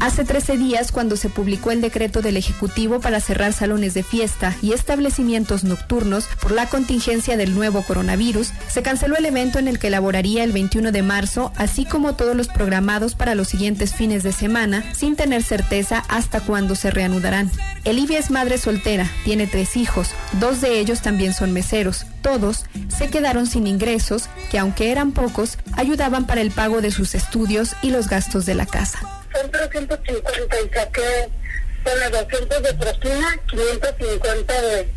Hace 0.00 0.24
13 0.24 0.56
días, 0.56 0.92
cuando 0.92 1.16
se 1.16 1.28
publicó 1.28 1.70
el 1.70 1.80
decreto 1.80 2.22
del 2.22 2.36
Ejecutivo 2.36 3.00
para 3.00 3.20
cerrar 3.20 3.52
salones 3.52 3.94
de 3.94 4.02
fiesta 4.02 4.54
y 4.62 4.72
establecimientos 4.72 5.64
nocturnos 5.64 6.26
por 6.40 6.52
la 6.52 6.66
contingencia 6.66 7.36
del 7.36 7.54
nuevo 7.54 7.82
coronavirus, 7.82 8.52
se 8.68 8.82
canceló 8.82 9.16
el 9.16 9.26
evento 9.26 9.58
en 9.58 9.66
el 9.66 9.78
que 9.78 9.88
elaboraría 9.88 10.44
el 10.44 10.52
21 10.52 10.92
de 10.92 11.02
marzo, 11.02 11.52
así 11.56 11.84
como 11.84 12.14
todos 12.14 12.36
los 12.36 12.48
programados 12.48 13.14
para 13.14 13.34
los 13.34 13.48
siguientes 13.48 13.94
fines 13.94 14.22
de 14.22 14.32
semana, 14.32 14.84
sin 14.94 15.16
tener 15.16 15.42
certeza 15.42 16.04
hasta 16.08 16.40
cuándo 16.40 16.76
se 16.76 16.90
reanudarán. 16.90 17.50
Elivia 17.84 18.18
es 18.18 18.30
madre 18.30 18.58
soltera, 18.58 19.10
tiene 19.24 19.46
tres 19.46 19.76
hijos, 19.76 20.10
dos 20.34 20.60
de 20.60 20.78
ellos 20.78 21.02
también 21.02 21.34
son 21.34 21.52
meseros. 21.52 22.06
Todos 22.22 22.64
se 22.88 23.08
quedaron 23.08 23.46
sin 23.46 23.66
ingresos 23.66 24.28
que, 24.50 24.58
aunque 24.58 24.90
eran 24.90 25.12
pocos, 25.12 25.58
ayudaban 25.76 26.26
para 26.26 26.40
el 26.40 26.50
pago 26.50 26.80
de 26.80 26.90
sus 26.90 27.14
estudios 27.14 27.74
y 27.82 27.90
los 27.90 28.08
gastos 28.08 28.46
de 28.46 28.54
la 28.54 28.66
casa. 28.66 28.98
Son 29.32 29.50
350 29.50 30.56
y 30.60 30.68
saqué 30.74 31.30
bueno, 31.84 32.10
200 32.10 32.62
de 32.62 32.74
propina, 32.74 33.40
550 33.48 34.62
de, 34.62 34.88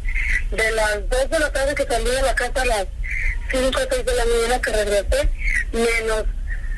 de 0.51 0.71
las 0.71 1.09
2 1.09 1.29
de 1.29 1.39
la 1.39 1.51
tarde 1.51 1.75
que 1.75 1.85
salí 1.85 2.09
de 2.09 2.21
la 2.21 2.35
casa 2.35 2.61
a 2.61 2.65
las 2.65 2.87
5 3.51 3.67
o 3.67 3.87
6 3.89 4.05
de 4.05 4.15
la 4.15 4.25
mañana 4.25 4.61
que 4.61 4.71
regresé, 4.71 5.29
menos 5.71 6.25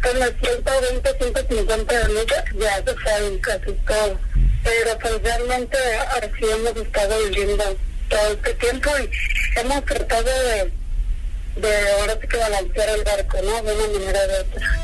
con 0.03 0.19
las 0.19 0.31
120, 0.41 1.17
150 1.17 1.99
de 1.99 2.13
lucas, 2.13 2.43
ya 2.59 2.75
se 2.77 2.95
fue 2.95 3.39
casi 3.41 3.71
todo. 3.87 4.19
Pero 4.63 4.99
pues 4.99 5.21
realmente 5.23 5.77
así 6.21 6.45
hemos 6.45 6.75
estado 6.75 7.15
viviendo 7.29 7.63
todo 8.09 8.31
este 8.33 8.53
tiempo 8.55 8.89
y 8.99 9.59
hemos 9.59 9.83
tratado 9.85 10.23
de, 10.23 10.71
de 11.61 11.91
ahora 11.99 12.17
sí 12.21 12.27
que 12.27 12.37
balancear 12.37 12.89
el 12.89 13.03
barco, 13.03 13.37
¿no? 13.43 13.61
De 13.63 13.75
una 13.75 13.99
manera 13.99 14.19
o 14.23 14.27
de 14.27 14.39
otra. 14.39 14.79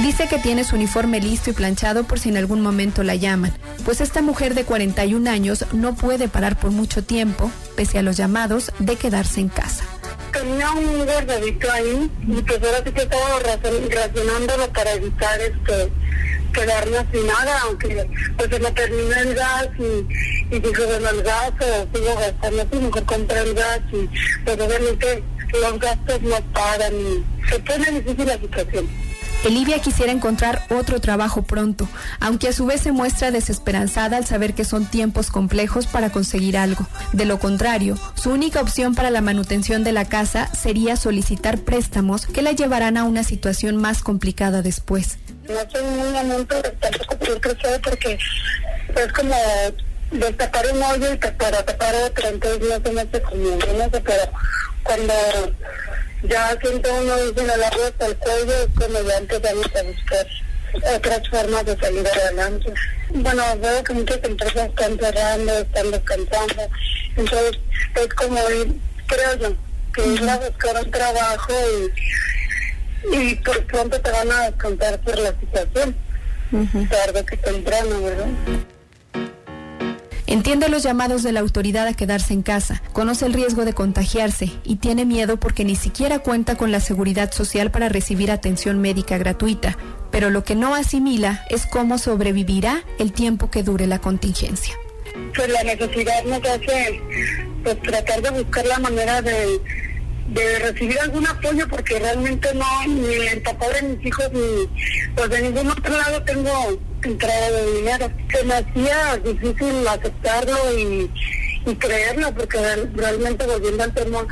Dice 0.00 0.28
que 0.28 0.38
tiene 0.38 0.62
su 0.64 0.76
uniforme 0.76 1.20
listo 1.20 1.48
y 1.48 1.52
planchado 1.54 2.04
por 2.04 2.18
si 2.20 2.28
en 2.28 2.36
algún 2.36 2.60
momento 2.60 3.02
la 3.02 3.14
llaman, 3.14 3.56
pues 3.84 4.02
esta 4.02 4.20
mujer 4.20 4.52
de 4.54 4.64
41 4.64 5.30
años 5.30 5.64
no 5.72 5.94
puede 5.94 6.28
parar 6.28 6.58
por 6.58 6.70
mucho 6.70 7.02
tiempo, 7.02 7.50
pese 7.76 7.98
a 7.98 8.02
los 8.02 8.16
llamados 8.18 8.72
de 8.78 8.96
quedarse 8.96 9.40
en 9.40 9.48
casa. 9.48 9.84
Tenía 10.32 10.70
un 10.72 11.06
guardadito 11.06 11.72
ahí 11.72 12.10
y 12.28 12.42
pues 12.42 12.62
ahora 12.62 12.82
sí 12.84 12.92
que 12.92 13.02
estaba 13.02 13.40
razon- 13.40 13.88
racionándolo 13.90 14.70
para 14.74 14.92
evitar 14.92 15.40
este 15.40 15.90
quedarnos 16.56 17.04
sin 17.12 17.26
nada, 17.26 17.60
aunque 17.64 18.08
pues 18.36 18.50
se 18.50 18.58
me 18.58 18.70
terminó 18.72 19.14
el 19.14 19.34
gas 19.34 19.68
y, 19.78 20.54
y 20.54 20.58
dijo, 20.58 20.82
bueno, 20.86 21.08
el 21.10 21.22
gas 21.22 21.52
o 21.60 21.98
sigo 21.98 22.14
gastando 22.16 22.62
así, 22.62 22.76
mejor 22.76 23.04
compré 23.04 23.40
el 23.40 23.54
gas 23.54 23.80
y 23.92 24.08
pues 24.44 24.60
obviamente 24.60 25.22
los 25.52 25.78
gastos 25.78 26.22
no 26.22 26.36
paran 26.52 26.94
y 26.94 27.48
se 27.48 27.58
pone 27.60 27.90
difícil 28.00 28.26
la 28.26 28.38
situación. 28.38 29.06
Elivia 29.44 29.80
quisiera 29.80 30.10
encontrar 30.10 30.66
otro 30.70 31.00
trabajo 31.00 31.42
pronto, 31.42 31.86
aunque 32.18 32.48
a 32.48 32.52
su 32.52 32.66
vez 32.66 32.80
se 32.80 32.90
muestra 32.90 33.30
desesperanzada 33.30 34.16
al 34.16 34.26
saber 34.26 34.54
que 34.54 34.64
son 34.64 34.86
tiempos 34.86 35.30
complejos 35.30 35.86
para 35.86 36.10
conseguir 36.10 36.56
algo. 36.56 36.86
De 37.12 37.26
lo 37.26 37.38
contrario, 37.38 37.96
su 38.14 38.30
única 38.30 38.60
opción 38.60 38.96
para 38.96 39.10
la 39.10 39.20
manutención 39.20 39.84
de 39.84 39.92
la 39.92 40.06
casa 40.06 40.52
sería 40.52 40.96
solicitar 40.96 41.58
préstamos 41.58 42.26
que 42.26 42.42
la 42.42 42.52
llevarán 42.52 42.96
a 42.96 43.04
una 43.04 43.22
situación 43.22 43.76
más 43.76 44.02
complicada 44.02 44.62
después. 44.62 45.18
No 45.48 45.70
soy 45.70 45.82
muy 45.82 46.16
amante 46.16 46.54
de 46.56 46.70
tampoco 46.70 47.18
poder 47.18 47.40
crecer 47.40 47.80
porque 47.80 48.18
es 48.96 49.12
como 49.12 49.36
destapar 50.10 50.66
un 50.72 50.82
hoyo 50.82 51.12
y 51.12 51.16
para 51.16 51.62
tapar 51.64 51.94
otro, 51.94 52.28
entonces 52.28 52.68
no 52.68 52.82
se 52.82 52.92
me 52.92 53.00
hace 53.02 53.22
como, 53.22 53.50
no 53.50 53.90
sé, 53.90 54.00
pero 54.00 54.22
cuando 54.82 55.14
ya 56.24 56.56
siento 56.60 56.94
uno 56.94 57.16
dice 57.16 57.40
en 57.40 57.50
el 57.50 57.62
agua 57.62 57.86
hasta 57.86 58.06
el 58.06 58.16
cuello, 58.16 58.52
es 58.52 58.68
como 58.74 59.08
ya 59.08 59.16
empezamos 59.18 59.66
a 59.66 59.82
buscar 59.82 60.26
otras 60.96 61.28
formas 61.28 61.66
de 61.66 61.76
salir 61.76 62.08
adelante. 62.08 62.74
Bueno, 63.10 63.42
veo 63.60 63.84
que 63.84 63.92
muchas 63.94 64.24
empresas 64.24 64.68
están 64.68 64.98
cerrando, 64.98 65.58
están 65.58 65.90
descansando, 65.92 66.68
entonces 67.16 67.58
es 67.94 68.14
como 68.14 68.50
ir, 68.50 68.80
creo 69.06 69.34
yo, 69.36 69.56
que 69.94 70.06
ir 70.06 70.28
a 70.28 70.36
buscar 70.38 70.84
un 70.84 70.90
trabajo 70.90 71.52
y, 71.52 71.92
y 73.12 73.34
pronto 73.36 74.00
te 74.00 74.10
van 74.10 74.30
a 74.30 74.50
descansar 74.50 75.00
por 75.00 75.18
la 75.18 75.34
situación, 75.38 75.96
tarde 76.88 77.24
que 77.24 77.36
temprano, 77.36 78.02
¿verdad? 78.02 78.28
Entiende 80.28 80.68
los 80.68 80.82
llamados 80.82 81.22
de 81.22 81.30
la 81.30 81.40
autoridad 81.40 81.86
a 81.86 81.94
quedarse 81.94 82.34
en 82.34 82.42
casa, 82.42 82.82
conoce 82.92 83.26
el 83.26 83.32
riesgo 83.32 83.64
de 83.64 83.74
contagiarse 83.74 84.50
y 84.64 84.76
tiene 84.76 85.04
miedo 85.04 85.38
porque 85.38 85.64
ni 85.64 85.76
siquiera 85.76 86.18
cuenta 86.18 86.56
con 86.56 86.72
la 86.72 86.80
seguridad 86.80 87.30
social 87.30 87.70
para 87.70 87.88
recibir 87.88 88.32
atención 88.32 88.80
médica 88.80 89.18
gratuita, 89.18 89.78
pero 90.10 90.30
lo 90.30 90.42
que 90.42 90.56
no 90.56 90.74
asimila 90.74 91.44
es 91.48 91.66
cómo 91.66 91.98
sobrevivirá 91.98 92.82
el 92.98 93.12
tiempo 93.12 93.50
que 93.50 93.62
dure 93.62 93.86
la 93.86 94.00
contingencia. 94.00 94.74
Pues 95.34 95.48
la 95.48 95.62
necesidad 95.62 96.24
nos 96.24 96.40
hace 96.40 97.00
pues 97.62 97.80
tratar 97.82 98.20
de 98.22 98.30
buscar 98.30 98.66
la 98.66 98.78
manera 98.80 99.22
de, 99.22 99.60
de 100.28 100.58
recibir 100.58 100.98
algún 101.00 101.26
apoyo 101.26 101.68
porque 101.68 101.98
realmente 101.98 102.48
no, 102.54 102.86
ni 102.86 103.14
el 103.14 103.42
papá 103.42 103.68
de 103.68 103.82
mis 103.82 104.06
hijos 104.06 104.30
ni 104.32 104.68
pues 105.14 105.30
de 105.30 105.42
ningún 105.42 105.70
otro 105.70 105.96
lado 105.96 106.22
tengo 106.22 106.78
entrada 107.02 107.50
de 107.50 107.72
dinero. 107.72 108.10
Se 108.32 108.44
me 108.44 108.54
hacía 108.54 109.16
difícil 109.18 109.86
aceptarlo 109.88 110.78
y, 110.78 111.10
y 111.66 111.74
creerlo 111.76 112.34
porque 112.34 112.58
realmente 112.94 113.46
volviendo 113.46 113.84
al 113.84 113.94
tema 113.94 114.26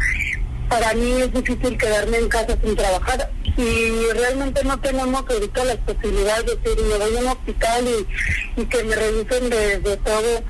para 0.69 0.95
mí 0.95 1.13
es 1.21 1.33
difícil 1.33 1.77
quedarme 1.79 2.19
en 2.19 2.29
casa 2.29 2.57
sin 2.63 2.75
trabajar 2.75 3.31
y 3.57 4.13
realmente 4.13 4.65
no 4.65 4.81
tenemos 4.81 5.25
ahorita 5.29 5.65
las 5.65 5.77
posibilidades 5.79 6.47
de 6.47 6.57
decir 6.57 6.85
me 6.85 6.99
voy 6.99 7.17
a 7.17 7.21
un 7.21 7.27
hospital 7.29 7.85
y, 8.57 8.65
que 8.65 8.83
me 8.85 8.97
revisen 8.97 9.51
de, 9.51 9.97
todo 10.05 10.43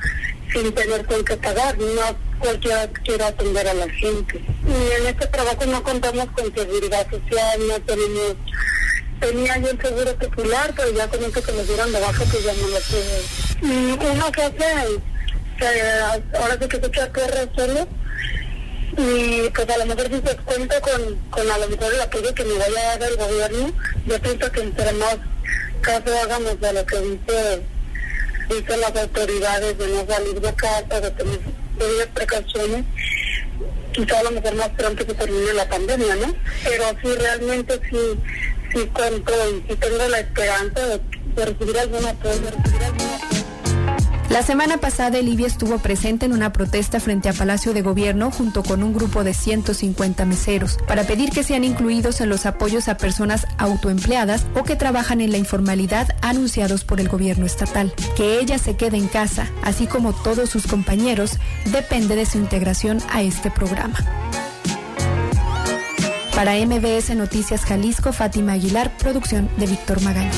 sin 0.52 0.72
tener 0.72 1.04
con 1.06 1.24
qué 1.24 1.36
pagar, 1.36 1.76
no 1.78 2.16
cualquiera 2.38 2.88
quiera 3.04 3.28
atender 3.28 3.68
a 3.68 3.74
la 3.74 3.88
gente. 3.88 4.38
Y 4.38 5.00
en 5.00 5.06
este 5.06 5.26
trabajo 5.26 5.64
no 5.66 5.82
contamos 5.82 6.26
con 6.34 6.54
seguridad 6.54 7.06
social, 7.10 7.60
no 7.68 7.80
tenemos, 7.80 8.36
tenía 9.20 9.58
yo 9.58 9.68
seguro 9.80 10.14
popular, 10.16 10.72
pero 10.76 10.90
ya 10.92 11.08
con 11.08 11.24
eso 11.24 11.42
que 11.42 11.52
me 11.52 11.64
dieron 11.64 11.92
de 11.92 12.00
baja 12.00 12.24
que 12.24 12.42
ya 12.42 12.52
no 12.52 12.68
lo 12.68 12.80
tuve. 12.80 13.22
Y 13.62 14.12
uno 14.12 14.32
que 14.32 14.42
hace, 14.42 15.00
que 15.58 16.36
ahora 16.38 16.58
sí 16.60 16.68
que 16.68 16.80
se 16.80 16.86
echa 16.86 17.12
correr 17.12 17.48
solo, 17.56 17.88
y 18.96 19.50
pues 19.50 19.68
a 19.68 19.78
lo 19.78 19.86
mejor 19.86 20.06
si 20.06 20.28
se 20.28 20.36
cuenta 20.36 20.80
con, 20.80 21.16
con 21.30 21.50
a 21.50 21.58
lo 21.58 21.68
mejor 21.68 21.92
el 21.92 22.00
apoyo 22.00 22.34
que 22.34 22.44
me 22.44 22.58
vaya 22.58 22.92
a 22.92 22.98
dar 22.98 23.10
el 23.10 23.16
gobierno, 23.16 23.72
yo 24.06 24.20
pienso 24.20 24.52
que 24.52 24.60
entre 24.60 24.92
más 24.92 25.16
caso 25.80 26.18
hagamos 26.22 26.60
de 26.60 26.72
lo 26.72 26.86
que 26.86 26.98
dice, 27.00 27.62
dicen 28.48 28.80
las 28.80 28.96
autoridades 28.96 29.78
de 29.78 29.88
no 29.88 30.06
salir 30.06 30.40
de 30.40 30.54
casa, 30.54 31.00
de 31.00 31.10
tener 31.10 31.40
debidas 31.78 32.08
precauciones, 32.14 32.84
quizá 33.92 34.18
a 34.20 34.22
lo 34.24 34.30
mejor 34.32 34.54
más 34.56 34.68
pronto 34.70 35.06
que 35.06 35.14
termine 35.14 35.52
la 35.52 35.68
pandemia, 35.68 36.14
¿no? 36.16 36.34
Pero 36.64 36.84
sí, 37.02 37.08
realmente 37.18 37.80
sí, 37.90 37.98
sí 38.72 38.86
cuento 38.92 39.32
y 39.50 39.64
sí 39.68 39.76
tengo 39.76 40.08
la 40.08 40.20
esperanza 40.20 40.80
de, 40.86 41.00
recibir 41.44 41.78
algún 41.78 42.04
apoyo, 42.06 42.32
recibir 42.32 42.82
algún 42.82 42.94
apoyo. 42.94 43.03
La 44.34 44.42
semana 44.42 44.78
pasada 44.78 45.18
Elivia 45.20 45.46
estuvo 45.46 45.78
presente 45.78 46.26
en 46.26 46.32
una 46.32 46.52
protesta 46.52 46.98
frente 46.98 47.28
a 47.28 47.32
Palacio 47.32 47.72
de 47.72 47.82
Gobierno 47.82 48.32
junto 48.32 48.64
con 48.64 48.82
un 48.82 48.92
grupo 48.92 49.22
de 49.22 49.32
150 49.32 50.24
meseros 50.24 50.76
para 50.88 51.04
pedir 51.04 51.30
que 51.30 51.44
sean 51.44 51.62
incluidos 51.62 52.20
en 52.20 52.30
los 52.30 52.44
apoyos 52.44 52.88
a 52.88 52.96
personas 52.96 53.46
autoempleadas 53.58 54.44
o 54.56 54.64
que 54.64 54.74
trabajan 54.74 55.20
en 55.20 55.30
la 55.30 55.38
informalidad 55.38 56.08
anunciados 56.20 56.82
por 56.82 56.98
el 56.98 57.08
gobierno 57.08 57.46
estatal. 57.46 57.94
Que 58.16 58.40
ella 58.40 58.58
se 58.58 58.74
quede 58.74 58.96
en 58.96 59.06
casa, 59.06 59.46
así 59.62 59.86
como 59.86 60.12
todos 60.12 60.50
sus 60.50 60.66
compañeros, 60.66 61.38
depende 61.66 62.16
de 62.16 62.26
su 62.26 62.38
integración 62.38 62.98
a 63.12 63.22
este 63.22 63.52
programa. 63.52 63.98
Para 66.34 66.54
MBS 66.56 67.14
Noticias 67.14 67.64
Jalisco, 67.64 68.12
Fátima 68.12 68.54
Aguilar, 68.54 68.90
producción 68.98 69.48
de 69.58 69.68
Víctor 69.68 70.02
Magaña. 70.02 70.32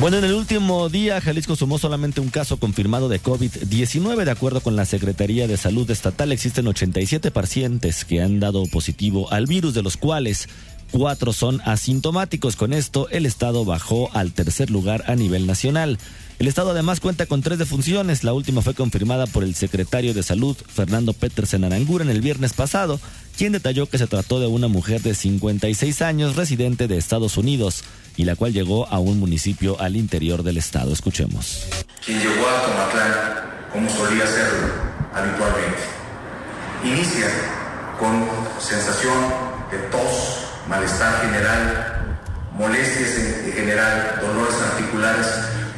Bueno, 0.00 0.18
en 0.18 0.24
el 0.24 0.34
último 0.34 0.88
día, 0.88 1.20
Jalisco 1.20 1.56
sumó 1.56 1.76
solamente 1.76 2.20
un 2.20 2.28
caso 2.28 2.58
confirmado 2.58 3.08
de 3.08 3.20
COVID-19. 3.20 4.24
De 4.24 4.30
acuerdo 4.30 4.60
con 4.60 4.76
la 4.76 4.84
Secretaría 4.84 5.48
de 5.48 5.56
Salud 5.56 5.90
Estatal, 5.90 6.30
existen 6.30 6.68
87 6.68 7.32
pacientes 7.32 8.04
que 8.04 8.22
han 8.22 8.38
dado 8.38 8.64
positivo 8.66 9.32
al 9.32 9.46
virus, 9.46 9.74
de 9.74 9.82
los 9.82 9.96
cuales 9.96 10.48
cuatro 10.90 11.32
son 11.32 11.60
asintomáticos. 11.64 12.56
Con 12.56 12.72
esto, 12.72 13.08
el 13.10 13.26
Estado 13.26 13.64
bajó 13.64 14.10
al 14.14 14.32
tercer 14.32 14.70
lugar 14.70 15.04
a 15.06 15.14
nivel 15.14 15.46
nacional. 15.46 15.98
El 16.38 16.46
Estado 16.46 16.70
además 16.70 17.00
cuenta 17.00 17.26
con 17.26 17.42
tres 17.42 17.58
defunciones. 17.58 18.22
La 18.22 18.32
última 18.32 18.62
fue 18.62 18.74
confirmada 18.74 19.26
por 19.26 19.42
el 19.42 19.54
secretario 19.54 20.14
de 20.14 20.22
Salud, 20.22 20.56
Fernando 20.56 21.12
Petersen 21.12 21.64
Aranguren, 21.64 22.10
el 22.10 22.20
viernes 22.20 22.52
pasado, 22.52 23.00
quien 23.36 23.52
detalló 23.52 23.86
que 23.86 23.98
se 23.98 24.06
trató 24.06 24.38
de 24.38 24.46
una 24.46 24.68
mujer 24.68 25.02
de 25.02 25.14
56 25.14 26.02
años 26.02 26.36
residente 26.36 26.86
de 26.86 26.96
Estados 26.96 27.36
Unidos 27.36 27.82
y 28.16 28.24
la 28.24 28.36
cual 28.36 28.52
llegó 28.52 28.88
a 28.88 28.98
un 28.98 29.18
municipio 29.18 29.80
al 29.80 29.96
interior 29.96 30.42
del 30.42 30.58
estado. 30.58 30.92
Escuchemos. 30.92 31.64
Quien 32.04 32.18
llegó 32.18 32.46
a 32.48 32.62
Tomatlán, 32.62 33.12
como 33.72 33.88
solía 33.90 34.24
hacerlo 34.24 34.68
habitualmente, 35.14 35.82
inicia 36.84 37.28
con 37.98 38.28
sensación 38.60 39.14
de 39.70 39.78
tos, 39.90 40.47
malestar 40.68 41.22
general, 41.22 42.02
molestias 42.52 43.18
en 43.46 43.52
general, 43.52 44.18
dolores 44.20 44.54
articulares, 44.72 45.26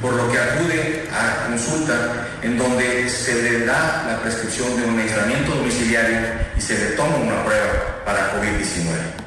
por 0.02 0.14
lo 0.14 0.30
que 0.30 0.38
acude 0.38 1.09
a 1.12 1.47
consulta 1.47 1.94
en 2.42 2.59
donde 2.59 3.09
se 3.09 3.42
le 3.42 3.66
da 3.66 4.04
la 4.09 4.20
prescripción 4.23 4.76
de 4.76 4.88
un 4.88 4.99
aislamiento 4.99 5.54
domiciliario 5.54 6.18
y 6.56 6.61
se 6.61 6.78
le 6.78 6.97
toma 6.97 7.16
una 7.16 7.44
prueba 7.44 8.02
para 8.04 8.32
COVID-19. 8.32 9.20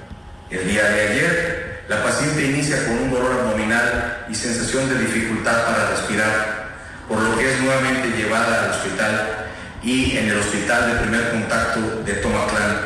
El 0.50 0.68
día 0.68 0.84
de 0.84 1.02
ayer, 1.02 1.84
la 1.88 2.04
paciente 2.04 2.46
inicia 2.46 2.86
con 2.86 2.98
un 2.98 3.12
dolor 3.12 3.32
abdominal 3.32 4.26
y 4.30 4.36
sensación 4.36 4.90
de 4.90 5.00
dificultad 5.00 5.66
para 5.66 5.90
respirar, 5.92 6.64
por 7.08 7.20
lo 7.20 7.38
que 7.38 7.54
es 7.54 7.62
nuevamente 7.62 8.18
llevada 8.18 8.66
al 8.66 8.72
hospital 8.72 9.48
y 9.84 10.18
en 10.18 10.30
el 10.30 10.40
hospital 10.40 10.94
de 10.94 11.00
primer 11.02 11.32
contacto 11.32 11.80
de 12.04 12.14
Tomaclán 12.14 12.78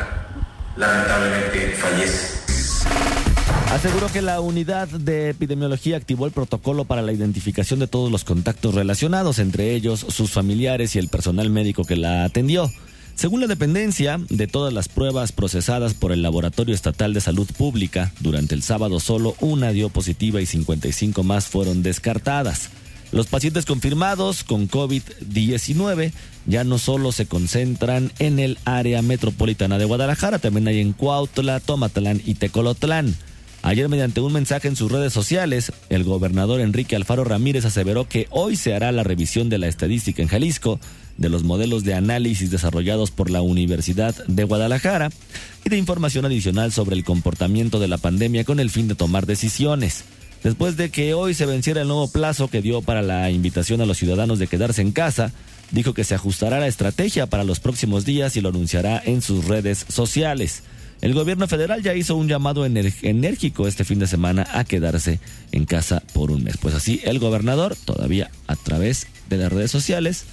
lamentablemente 0.76 1.76
fallece. 1.78 2.37
Aseguró 3.70 4.10
que 4.10 4.22
la 4.22 4.40
unidad 4.40 4.88
de 4.88 5.28
epidemiología 5.28 5.98
activó 5.98 6.24
el 6.24 6.32
protocolo 6.32 6.86
para 6.86 7.02
la 7.02 7.12
identificación 7.12 7.78
de 7.80 7.86
todos 7.86 8.10
los 8.10 8.24
contactos 8.24 8.74
relacionados, 8.74 9.38
entre 9.38 9.74
ellos 9.74 10.06
sus 10.08 10.30
familiares 10.30 10.96
y 10.96 10.98
el 10.98 11.08
personal 11.08 11.50
médico 11.50 11.84
que 11.84 11.96
la 11.96 12.24
atendió. 12.24 12.70
Según 13.14 13.42
la 13.42 13.46
dependencia, 13.46 14.20
de 14.30 14.46
todas 14.46 14.72
las 14.72 14.88
pruebas 14.88 15.32
procesadas 15.32 15.92
por 15.92 16.12
el 16.12 16.22
Laboratorio 16.22 16.74
Estatal 16.74 17.12
de 17.12 17.20
Salud 17.20 17.46
Pública, 17.58 18.10
durante 18.20 18.54
el 18.54 18.62
sábado 18.62 19.00
solo 19.00 19.36
una 19.40 19.70
dio 19.70 19.90
positiva 19.90 20.40
y 20.40 20.46
55 20.46 21.22
más 21.22 21.46
fueron 21.46 21.82
descartadas. 21.82 22.70
Los 23.12 23.26
pacientes 23.26 23.66
confirmados 23.66 24.44
con 24.44 24.68
COVID-19 24.68 26.12
ya 26.46 26.64
no 26.64 26.78
solo 26.78 27.12
se 27.12 27.26
concentran 27.26 28.12
en 28.18 28.38
el 28.38 28.56
área 28.64 29.02
metropolitana 29.02 29.76
de 29.76 29.84
Guadalajara, 29.84 30.38
también 30.38 30.68
hay 30.68 30.80
en 30.80 30.94
Cuautla, 30.94 31.60
Tomatlán 31.60 32.22
y 32.24 32.34
Tecolotlán. 32.34 33.14
Ayer 33.62 33.88
mediante 33.88 34.20
un 34.20 34.32
mensaje 34.32 34.68
en 34.68 34.76
sus 34.76 34.90
redes 34.90 35.12
sociales, 35.12 35.72
el 35.88 36.04
gobernador 36.04 36.60
Enrique 36.60 36.96
Alfaro 36.96 37.24
Ramírez 37.24 37.64
aseveró 37.64 38.08
que 38.08 38.26
hoy 38.30 38.56
se 38.56 38.74
hará 38.74 38.92
la 38.92 39.02
revisión 39.02 39.48
de 39.48 39.58
la 39.58 39.66
estadística 39.66 40.22
en 40.22 40.28
Jalisco, 40.28 40.78
de 41.16 41.28
los 41.28 41.42
modelos 41.42 41.82
de 41.82 41.94
análisis 41.94 42.50
desarrollados 42.50 43.10
por 43.10 43.30
la 43.30 43.42
Universidad 43.42 44.14
de 44.26 44.44
Guadalajara 44.44 45.10
y 45.64 45.68
de 45.68 45.76
información 45.76 46.24
adicional 46.24 46.72
sobre 46.72 46.94
el 46.94 47.04
comportamiento 47.04 47.80
de 47.80 47.88
la 47.88 47.98
pandemia 47.98 48.44
con 48.44 48.60
el 48.60 48.70
fin 48.70 48.86
de 48.86 48.94
tomar 48.94 49.26
decisiones. 49.26 50.04
Después 50.44 50.76
de 50.76 50.90
que 50.90 51.14
hoy 51.14 51.34
se 51.34 51.46
venciera 51.46 51.82
el 51.82 51.88
nuevo 51.88 52.08
plazo 52.08 52.48
que 52.48 52.62
dio 52.62 52.80
para 52.80 53.02
la 53.02 53.28
invitación 53.30 53.80
a 53.80 53.86
los 53.86 53.98
ciudadanos 53.98 54.38
de 54.38 54.46
quedarse 54.46 54.82
en 54.82 54.92
casa, 54.92 55.32
dijo 55.72 55.94
que 55.94 56.04
se 56.04 56.14
ajustará 56.14 56.60
la 56.60 56.68
estrategia 56.68 57.26
para 57.26 57.42
los 57.42 57.58
próximos 57.58 58.04
días 58.04 58.36
y 58.36 58.40
lo 58.40 58.50
anunciará 58.50 59.02
en 59.04 59.20
sus 59.20 59.46
redes 59.46 59.84
sociales. 59.88 60.62
El 61.00 61.14
gobierno 61.14 61.46
federal 61.46 61.82
ya 61.82 61.94
hizo 61.94 62.16
un 62.16 62.28
llamado 62.28 62.66
enérgico 62.66 63.68
este 63.68 63.84
fin 63.84 63.98
de 63.98 64.06
semana 64.06 64.46
a 64.52 64.64
quedarse 64.64 65.20
en 65.52 65.64
casa 65.64 66.02
por 66.12 66.30
un 66.30 66.42
mes. 66.42 66.56
Pues 66.56 66.74
así 66.74 67.00
el 67.04 67.18
gobernador, 67.20 67.76
todavía 67.84 68.30
a 68.46 68.56
través 68.56 69.06
de 69.28 69.36
las 69.36 69.52
redes 69.52 69.70
sociales, 69.70 70.24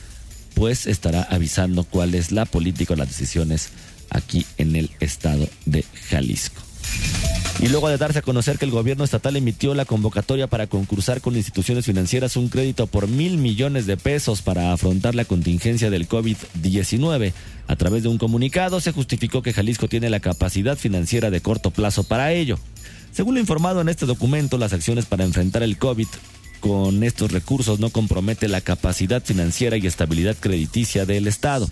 pues 0.55 0.87
estará 0.87 1.21
avisando 1.23 1.83
cuál 1.83 2.15
es 2.15 2.31
la 2.31 2.45
política 2.45 2.93
o 2.93 2.97
las 2.97 3.09
decisiones 3.09 3.69
aquí 4.09 4.45
en 4.57 4.75
el 4.75 4.89
estado 4.99 5.47
de 5.65 5.83
Jalisco. 6.09 6.61
Y 7.61 7.69
luego 7.69 7.87
de 7.87 7.97
darse 7.97 8.19
a 8.19 8.21
conocer 8.21 8.57
que 8.57 8.65
el 8.65 8.71
gobierno 8.71 9.03
estatal 9.03 9.35
emitió 9.37 9.73
la 9.73 9.85
convocatoria 9.85 10.47
para 10.47 10.67
concursar 10.67 11.21
con 11.21 11.37
instituciones 11.37 11.85
financieras 11.85 12.35
un 12.35 12.49
crédito 12.49 12.85
por 12.85 13.07
mil 13.07 13.37
millones 13.37 13.85
de 13.85 13.95
pesos 13.95 14.41
para 14.41 14.73
afrontar 14.73 15.15
la 15.15 15.25
contingencia 15.25 15.89
del 15.89 16.07
COVID-19, 16.07 17.33
a 17.67 17.75
través 17.75 18.03
de 18.03 18.09
un 18.09 18.17
comunicado 18.17 18.79
se 18.79 18.91
justificó 18.91 19.41
que 19.41 19.53
Jalisco 19.53 19.87
tiene 19.87 20.09
la 20.09 20.19
capacidad 20.19 20.77
financiera 20.77 21.31
de 21.31 21.41
corto 21.41 21.71
plazo 21.71 22.03
para 22.03 22.31
ello. 22.33 22.59
Según 23.11 23.35
lo 23.35 23.39
informado 23.39 23.81
en 23.81 23.89
este 23.89 24.05
documento, 24.05 24.57
las 24.57 24.73
acciones 24.73 25.05
para 25.05 25.23
enfrentar 25.23 25.63
el 25.63 25.77
COVID 25.77 26.07
con 26.59 27.03
estos 27.03 27.31
recursos 27.31 27.79
no 27.79 27.89
compromete 27.89 28.47
la 28.47 28.61
capacidad 28.61 29.23
financiera 29.23 29.77
y 29.77 29.87
estabilidad 29.87 30.35
crediticia 30.39 31.05
del 31.05 31.27
Estado. 31.27 31.69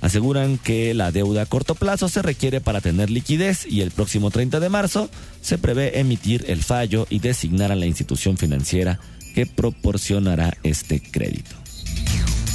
Aseguran 0.00 0.58
que 0.58 0.94
la 0.94 1.10
deuda 1.10 1.42
a 1.42 1.46
corto 1.46 1.74
plazo 1.74 2.08
se 2.08 2.22
requiere 2.22 2.60
para 2.60 2.80
tener 2.80 3.10
liquidez 3.10 3.66
y 3.66 3.80
el 3.80 3.90
próximo 3.90 4.30
30 4.30 4.60
de 4.60 4.68
marzo 4.68 5.10
se 5.40 5.58
prevé 5.58 5.98
emitir 5.98 6.44
el 6.48 6.62
fallo 6.62 7.06
y 7.10 7.18
designar 7.18 7.72
a 7.72 7.76
la 7.76 7.86
institución 7.86 8.36
financiera 8.36 9.00
que 9.34 9.46
proporcionará 9.46 10.56
este 10.62 11.00
crédito. 11.00 11.56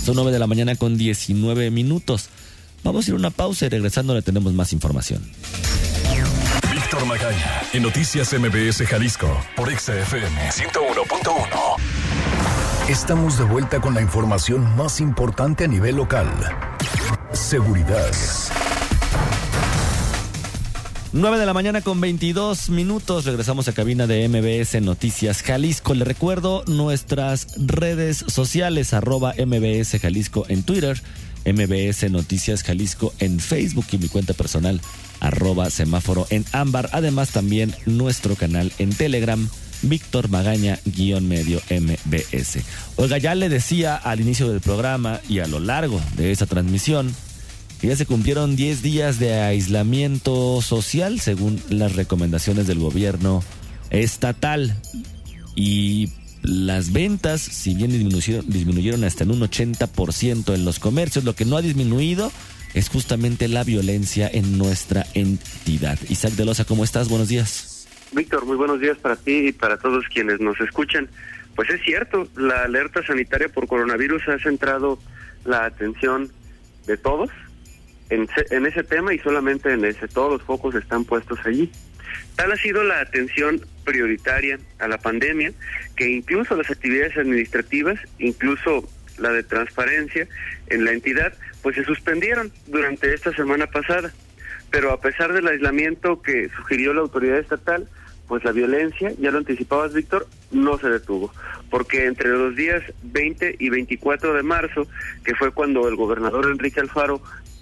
Son 0.04 0.15
9 0.15 0.32
de 0.32 0.39
la 0.39 0.47
mañana 0.47 0.75
con 0.75 0.97
19 0.97 1.69
minutos. 1.71 2.30
Vamos 2.84 3.06
a 3.06 3.10
ir 3.12 3.13
a 3.15 3.19
una 3.19 3.30
pausa 3.30 3.65
y 3.65 3.69
regresando 3.69 4.15
le 4.15 4.21
tenemos 4.21 4.54
más 4.54 4.73
información. 4.73 5.21
Víctor 6.71 7.06
Magaña, 7.06 7.62
en 7.73 7.84
Noticias 7.84 8.34
MBS 8.34 8.86
Jalisco, 8.88 9.27
por 9.56 9.69
XFM 9.69 10.49
101.1. 10.49 11.82
Estamos 12.89 13.38
de 13.38 13.43
vuelta 13.43 13.80
con 13.80 13.93
la 13.93 14.01
información 14.01 14.75
más 14.75 14.99
importante 14.99 15.65
a 15.65 15.67
nivel 15.67 15.95
local. 15.95 16.27
Seguridad. 17.51 18.09
9 21.11 21.37
de 21.37 21.45
la 21.45 21.53
mañana 21.53 21.81
con 21.81 21.99
22 21.99 22.69
minutos. 22.69 23.25
Regresamos 23.25 23.67
a 23.67 23.73
cabina 23.73 24.07
de 24.07 24.25
MBS 24.29 24.81
Noticias 24.81 25.43
Jalisco. 25.43 25.93
Le 25.93 26.05
recuerdo 26.05 26.63
nuestras 26.67 27.47
redes 27.57 28.23
sociales, 28.29 28.93
arroba 28.93 29.33
MBS 29.37 29.99
Jalisco 29.99 30.45
en 30.47 30.63
Twitter, 30.63 31.01
MBS 31.45 32.09
Noticias 32.09 32.63
Jalisco 32.63 33.13
en 33.19 33.41
Facebook 33.41 33.87
y 33.91 33.97
mi 33.97 34.07
cuenta 34.07 34.33
personal, 34.33 34.79
arroba 35.19 35.69
semáforo 35.69 36.27
en 36.29 36.45
ámbar. 36.53 36.87
Además 36.93 37.31
también 37.31 37.75
nuestro 37.85 38.35
canal 38.35 38.71
en 38.79 38.93
Telegram, 38.93 39.49
Víctor 39.81 40.29
Magaña, 40.29 40.79
guion 40.85 41.27
medio 41.27 41.61
MBS. 41.69 42.59
Oiga, 42.95 43.17
ya 43.17 43.35
le 43.35 43.49
decía 43.49 43.97
al 43.97 44.21
inicio 44.21 44.47
del 44.47 44.61
programa 44.61 45.19
y 45.27 45.39
a 45.39 45.47
lo 45.47 45.59
largo 45.59 45.99
de 46.15 46.31
esa 46.31 46.45
transmisión 46.45 47.13
ya 47.87 47.95
se 47.95 48.05
cumplieron 48.05 48.55
10 48.55 48.81
días 48.81 49.19
de 49.19 49.33
aislamiento 49.33 50.61
social 50.61 51.19
según 51.19 51.61
las 51.69 51.95
recomendaciones 51.95 52.67
del 52.67 52.79
gobierno 52.79 53.43
estatal. 53.89 54.75
Y 55.55 56.09
las 56.43 56.93
ventas, 56.93 57.41
si 57.41 57.73
bien 57.73 57.91
disminuyeron, 57.91 58.49
disminuyeron 58.49 59.03
hasta 59.03 59.23
en 59.23 59.31
un 59.31 59.41
80% 59.41 60.53
en 60.53 60.65
los 60.65 60.79
comercios, 60.79 61.25
lo 61.25 61.35
que 61.35 61.45
no 61.45 61.57
ha 61.57 61.61
disminuido 61.61 62.31
es 62.73 62.89
justamente 62.89 63.47
la 63.47 63.63
violencia 63.63 64.29
en 64.31 64.57
nuestra 64.57 65.05
entidad. 65.13 65.99
Isaac 66.09 66.33
de 66.33 66.45
Loza, 66.45 66.65
¿cómo 66.65 66.83
estás? 66.83 67.09
Buenos 67.09 67.27
días. 67.27 67.87
Víctor, 68.13 68.45
muy 68.45 68.57
buenos 68.57 68.79
días 68.79 68.97
para 68.97 69.15
ti 69.15 69.47
y 69.47 69.51
para 69.51 69.77
todos 69.77 70.05
quienes 70.13 70.39
nos 70.39 70.59
escuchan. 70.59 71.09
Pues 71.55 71.69
es 71.69 71.81
cierto, 71.81 72.27
la 72.35 72.63
alerta 72.63 73.05
sanitaria 73.05 73.49
por 73.49 73.67
coronavirus 73.67 74.29
ha 74.29 74.39
centrado 74.39 74.99
la 75.45 75.65
atención 75.65 76.29
de 76.87 76.97
todos, 76.97 77.29
en, 78.12 78.65
ese 78.65 78.84
tema 78.84 79.13
y 79.13 79.19
solamente 79.19 79.71
en 79.71 79.86
ese. 79.86 80.08
Todos 80.08 80.34
los 80.34 80.43
focos 80.43 80.76
están 80.76 81.06
puestos 81.06 81.39
allí. 81.45 81.71
Tal 82.36 82.52
ha 82.52 82.58
sido 82.58 82.84
la 82.84 83.00
atención 83.00 83.65
prioritaria 83.86 84.60
a 84.80 84.88
la 84.88 84.97
pandemia 84.97 85.54
que 85.95 86.10
incluso 86.10 86.56
las 86.56 86.69
actividades 86.69 87.17
administrativas, 87.17 88.00
incluso 88.19 88.88
la 89.17 89.32
de 89.32 89.43
transparencia 89.43 90.28
en 90.67 90.86
la 90.86 90.91
entidad, 90.91 91.34
pues 91.62 91.76
se 91.76 91.86
suspendieron 91.86 92.52
durante 92.67 93.13
esta 93.13 93.34
semana 93.34 93.67
pasada. 93.67 94.12
Pero 94.71 94.91
a 94.91 95.02
pesar 95.02 95.34
del 95.34 95.47
aislamiento 95.47 96.21
que 96.21 96.50
sugirió 96.50 96.93
la 96.93 97.02
autoridad 97.02 97.39
estatal, 97.39 97.88
pues 98.28 98.43
la 98.45 98.54
violencia, 98.54 99.12
ya 99.19 99.32
lo 99.32 99.39
anticipabas 99.39 99.93
Víctor, 99.93 100.26
no 100.52 100.78
se 100.78 100.89
detuvo, 100.89 101.34
porque 101.69 102.06
entre 102.06 102.30
los 102.30 102.56
días 102.56 102.82
20 103.04 103.58
y 103.60 103.69
24 103.69 104.34
de 104.34 104.43
marzo, 104.43 104.88
que 105.26 105.36
fue 105.36 105.52
cuando 105.52 105.88
el 105.89 105.97
gobernador 105.97 106.45
Enrique 106.50 106.80
Alfaro 106.80 107.21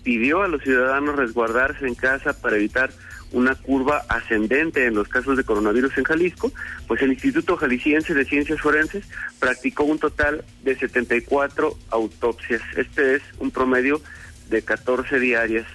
pidió 0.10 0.42
a 0.42 0.48
los 0.48 0.64
ciudadanos 0.64 1.18
resguardarse 1.18 1.86
en 1.86 1.94
casa 1.94 2.34
para 2.34 2.56
evitar 2.56 2.90
una 3.32 3.54
curva 3.54 4.06
ascendente 4.10 4.88
en 4.88 4.96
los 4.96 5.08
casos 5.08 5.38
de 5.38 5.44
coronavirus 5.44 5.96
en 6.00 6.04
Jalisco, 6.04 6.52
pues 6.88 7.00
el 7.04 7.12
Instituto 7.12 7.56
Jalisciense 7.56 8.16
de 8.16 8.26
Ciencias 8.26 8.60
Forenses 8.60 9.06
practicó 9.38 9.84
un 9.84 10.00
total 10.00 10.44
de 10.64 10.76
74 10.76 11.78
autopsias. 11.92 12.60
Este 12.76 13.18
es 13.18 13.22
un 13.38 13.52
promedio 13.52 14.02
de 14.50 14.64
14 14.64 15.20
diarias 15.20 15.68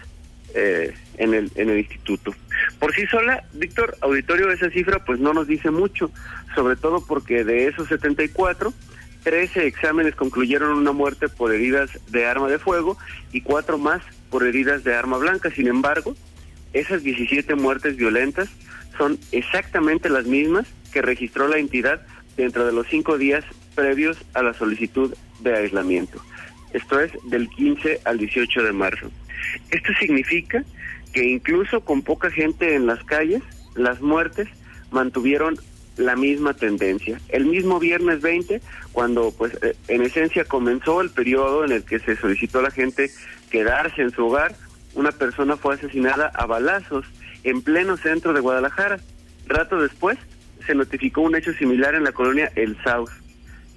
eh, 0.53 0.93
en, 1.17 1.33
el, 1.33 1.53
en 1.55 1.71
el 1.71 1.79
instituto. 1.79 2.35
Por 2.81 2.93
sí 2.93 3.07
sola, 3.07 3.45
Víctor, 3.53 3.97
auditorio, 4.01 4.51
esa 4.51 4.69
cifra 4.69 5.05
pues 5.05 5.21
no 5.21 5.33
nos 5.33 5.47
dice 5.47 5.71
mucho, 5.71 6.11
sobre 6.57 6.75
todo 6.75 7.07
porque 7.07 7.45
de 7.45 7.69
esos 7.69 7.87
74, 7.87 8.75
13 9.23 9.69
exámenes 9.69 10.17
concluyeron 10.17 10.77
una 10.77 10.91
muerte 10.91 11.29
por 11.29 11.55
heridas 11.55 11.89
de 12.11 12.27
arma 12.27 12.49
de 12.49 12.59
fuego 12.59 12.99
y 13.33 13.43
cuatro 13.43 13.79
más 13.79 14.03
por 14.35 14.43
heridas 14.43 14.83
de 14.83 14.97
arma 14.97 15.17
blanca. 15.17 15.49
Sin 15.53 15.69
embargo, 15.69 16.17
esas 16.73 17.05
17 17.05 17.55
muertes 17.55 17.95
violentas 17.95 18.49
son 18.99 19.17
exactamente 19.31 20.11
las 20.11 20.27
mismas 20.27 20.67
que 20.93 21.03
registró 21.03 21.47
la 21.47 21.59
entidad 21.59 22.03
dentro 22.37 22.67
de 22.67 22.73
los 22.73 22.89
cinco 22.89 23.17
días 23.17 23.45
previos 23.77 24.17
a 24.35 24.43
la 24.43 24.53
solicitud 24.53 25.15
de 25.39 25.57
aislamiento. 25.57 26.21
Esto 26.73 26.99
es 26.99 27.13
del 27.31 27.49
15 27.49 28.01
al 28.05 28.19
18 28.19 28.65
de 28.65 28.73
marzo. 28.73 29.09
Esto 29.71 29.93
significa 30.01 30.65
que 31.13 31.25
incluso 31.25 31.85
con 31.85 32.03
poca 32.03 32.29
gente 32.29 32.75
en 32.75 32.87
las 32.87 33.05
calles, 33.05 33.45
las 33.77 34.01
muertes 34.01 34.49
mantuvieron 34.91 35.61
la 35.97 36.17
misma 36.17 36.55
tendencia. 36.55 37.21
El 37.29 37.47
mismo 37.47 37.79
viernes 37.79 38.21
20, 38.21 38.61
cuando 38.91 39.31
pues 39.31 39.57
eh, 39.63 39.77
en 39.87 40.03
esencia 40.03 40.45
comenzó 40.45 41.01
el 41.01 41.11
periodo 41.11 41.65
en 41.65 41.71
el 41.71 41.85
que 41.85 42.01
se 42.01 42.17
solicitó 42.17 42.59
a 42.59 42.63
la 42.63 42.73
gente 42.73 43.13
quedarse 43.55 44.03
en 44.03 44.11
su 44.11 44.27
hogar, 44.27 44.53
una 44.97 45.13
persona 45.13 45.57
fue 45.57 45.77
asesinada 45.77 46.27
a 46.35 46.45
balazos 46.45 47.07
en 47.45 47.63
pleno 47.63 47.97
centro 47.97 48.33
de 48.33 48.41
Guadalajara. 48.41 48.99
Rato 49.47 49.81
después 49.81 50.19
se 50.67 50.75
notificó 50.75 51.21
un 51.21 51.37
hecho 51.37 51.53
similar 51.53 51.95
en 51.95 52.03
la 52.03 52.11
colonia 52.11 52.51
El 52.57 52.77
Saus. 52.83 53.13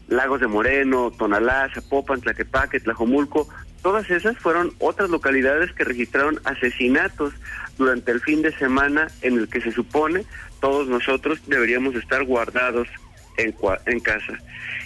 Lagos 0.08 0.40
de 0.40 0.48
Moreno, 0.48 1.12
Tonalá, 1.12 1.70
Zapopan, 1.72 2.22
Tlaquepaque, 2.22 2.80
Tlajomulco, 2.80 3.50
todas 3.84 4.10
esas 4.10 4.36
fueron 4.40 4.74
otras 4.80 5.12
localidades 5.12 5.72
que 5.74 5.84
registraron 5.84 6.40
asesinatos 6.44 7.36
durante 7.78 8.12
el 8.12 8.20
fin 8.20 8.42
de 8.42 8.58
semana 8.58 9.10
en 9.22 9.38
el 9.38 9.48
que 9.48 9.62
se 9.62 9.72
supone 9.72 10.26
todos 10.60 10.88
nosotros 10.88 11.40
deberíamos 11.46 11.96
estar 11.96 12.24
guardados 12.24 12.88
en, 13.38 13.56
en 13.86 14.00
casa. 14.00 14.34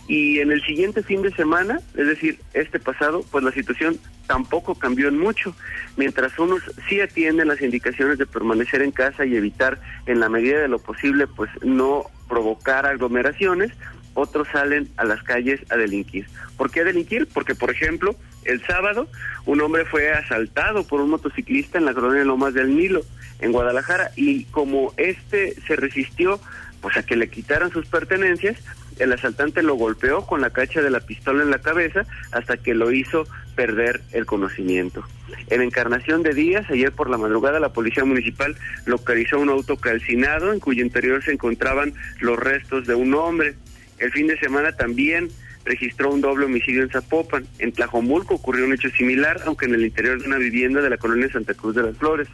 Y 0.08 0.40
en 0.40 0.52
el 0.52 0.62
siguiente 0.64 1.04
fin 1.04 1.22
de 1.22 1.32
semana, 1.32 1.80
es 1.96 2.08
decir, 2.08 2.40
este 2.54 2.80
pasado, 2.80 3.24
pues 3.32 3.44
la 3.44 3.52
situación 3.52 3.98
tampoco 4.28 4.76
cambió 4.76 5.08
en 5.08 5.18
mucho. 5.18 5.56
Mientras 5.98 6.38
unos 6.38 6.62
sí 6.88 7.02
atienden 7.02 7.48
las 7.48 7.62
indicaciones 7.62 8.18
de 8.18 8.26
permanecer 8.26 8.82
en 8.82 8.92
casa 8.92 9.26
y 9.26 9.36
evitar 9.36 9.80
en 10.06 10.20
la 10.20 10.30
medida 10.30 10.60
de 10.60 10.68
lo 10.68 10.80
posible, 10.80 11.28
pues 11.28 11.50
no 11.64 12.06
provocar 12.28 12.86
aglomeraciones, 12.86 13.72
otros 14.14 14.48
salen 14.52 14.90
a 14.98 15.06
las 15.06 15.24
calles 15.24 15.62
a 15.70 15.78
delinquir. 15.78 16.28
¿Por 16.58 16.72
qué 16.72 16.82
a 16.82 16.86
delinquir? 16.86 17.28
Porque, 17.34 17.56
por 17.56 17.72
ejemplo, 17.72 18.16
el 18.44 18.62
sábado 18.66 19.08
un 19.46 19.62
hombre 19.62 19.86
fue 19.86 20.12
asaltado 20.12 20.86
por 20.86 21.02
un 21.02 21.10
motociclista 21.12 21.78
en 21.78 21.86
la 21.86 21.94
colonia 21.94 22.24
Lomas 22.24 22.54
del 22.54 22.76
Nilo, 22.76 23.02
en 23.40 23.52
Guadalajara, 23.52 24.12
y 24.16 24.46
como 24.46 24.94
este 24.98 25.56
se 25.62 25.76
resistió 25.76 26.40
pues 26.82 26.98
a 26.98 27.04
que 27.04 27.16
le 27.16 27.30
quitaran 27.30 27.72
sus 27.72 27.86
pertenencias, 27.86 28.58
el 29.00 29.14
asaltante 29.14 29.64
lo 29.64 29.76
golpeó 29.76 30.26
con 30.26 30.42
la 30.42 30.50
cacha 30.50 30.82
de 30.82 30.90
la 30.90 31.00
pistola 31.00 31.44
en 31.44 31.52
la 31.52 31.60
cabeza 31.60 32.06
hasta 32.32 32.58
que 32.58 32.74
lo 32.74 32.92
hizo 32.92 33.26
perder 33.56 34.02
el 34.12 34.26
conocimiento. 34.26 35.04
En 35.50 35.62
Encarnación 35.62 36.24
de 36.24 36.34
Díaz, 36.34 36.70
ayer 36.70 36.92
por 36.92 37.10
la 37.10 37.18
madrugada, 37.18 37.60
la 37.60 37.74
Policía 37.74 38.06
Municipal 38.06 38.56
localizó 38.86 39.40
un 39.40 39.50
auto 39.50 39.78
calcinado 39.78 40.52
en 40.54 40.60
cuyo 40.60 40.84
interior 40.84 41.24
se 41.24 41.32
encontraban 41.32 41.94
los 42.20 42.38
restos 42.38 42.88
de 42.88 42.96
un 42.96 43.14
hombre. 43.14 43.56
El 44.00 44.12
fin 44.12 44.28
de 44.28 44.38
semana 44.40 44.72
también 44.72 45.30
registró 45.64 46.12
un 46.12 46.22
doble 46.22 46.46
homicidio 46.46 46.84
en 46.84 46.90
Zapopan. 46.90 47.46
En 47.60 47.72
Tlajomulco 47.72 48.36
ocurrió 48.36 48.66
un 48.66 48.74
hecho 48.74 48.90
similar, 48.90 49.42
aunque 49.46 49.66
en 49.66 49.76
el 49.76 49.86
interior 49.86 50.20
de 50.20 50.28
una 50.28 50.38
vivienda 50.38 50.82
de 50.82 50.90
la 50.90 50.98
colonia 50.98 51.32
Santa 51.32 51.54
Cruz 51.54 51.76
de 51.76 51.84
las 51.84 51.98
Flores. 51.98 52.28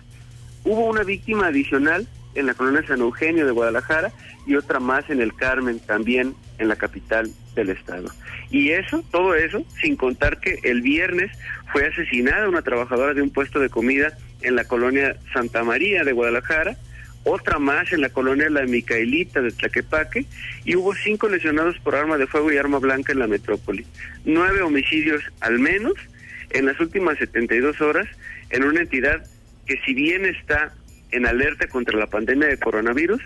Hubo 0.63 0.85
una 0.87 1.03
víctima 1.03 1.47
adicional 1.47 2.07
en 2.37 2.45
la 2.45 2.53
colonia 2.53 2.85
San 2.87 3.01
Eugenio 3.01 3.45
de 3.45 3.51
Guadalajara 3.51 4.11
y 4.45 4.55
otra 4.55 4.79
más 4.79 5.09
en 5.09 5.21
el 5.21 5.35
Carmen, 5.35 5.79
también 5.79 6.35
en 6.59 6.67
la 6.67 6.75
capital 6.75 7.29
del 7.55 7.69
estado. 7.69 8.09
Y 8.49 8.69
eso, 8.69 9.03
todo 9.11 9.35
eso, 9.35 9.65
sin 9.81 9.95
contar 9.95 10.39
que 10.39 10.59
el 10.63 10.81
viernes 10.81 11.31
fue 11.71 11.85
asesinada 11.85 12.47
una 12.47 12.61
trabajadora 12.61 13.13
de 13.13 13.21
un 13.21 13.31
puesto 13.31 13.59
de 13.59 13.69
comida 13.69 14.17
en 14.41 14.55
la 14.55 14.65
colonia 14.65 15.17
Santa 15.33 15.63
María 15.63 16.03
de 16.03 16.13
Guadalajara, 16.13 16.77
otra 17.23 17.59
más 17.59 17.91
en 17.91 18.01
la 18.01 18.09
colonia 18.09 18.49
La 18.49 18.65
Micaelita 18.65 19.41
de 19.41 19.51
Tlaquepaque 19.51 20.25
y 20.63 20.75
hubo 20.75 20.95
cinco 20.95 21.27
lesionados 21.27 21.77
por 21.79 21.95
arma 21.95 22.17
de 22.17 22.27
fuego 22.27 22.51
y 22.51 22.57
arma 22.57 22.79
blanca 22.79 23.11
en 23.11 23.19
la 23.19 23.27
metrópoli. 23.27 23.85
Nueve 24.23 24.61
homicidios 24.61 25.21
al 25.41 25.59
menos 25.59 25.95
en 26.51 26.67
las 26.67 26.79
últimas 26.79 27.17
72 27.17 27.81
horas 27.81 28.07
en 28.49 28.63
una 28.63 28.79
entidad 28.79 29.27
que 29.65 29.77
si 29.85 29.93
bien 29.93 30.25
está 30.25 30.73
en 31.11 31.25
alerta 31.25 31.67
contra 31.67 31.97
la 31.97 32.07
pandemia 32.07 32.47
de 32.47 32.57
coronavirus, 32.57 33.21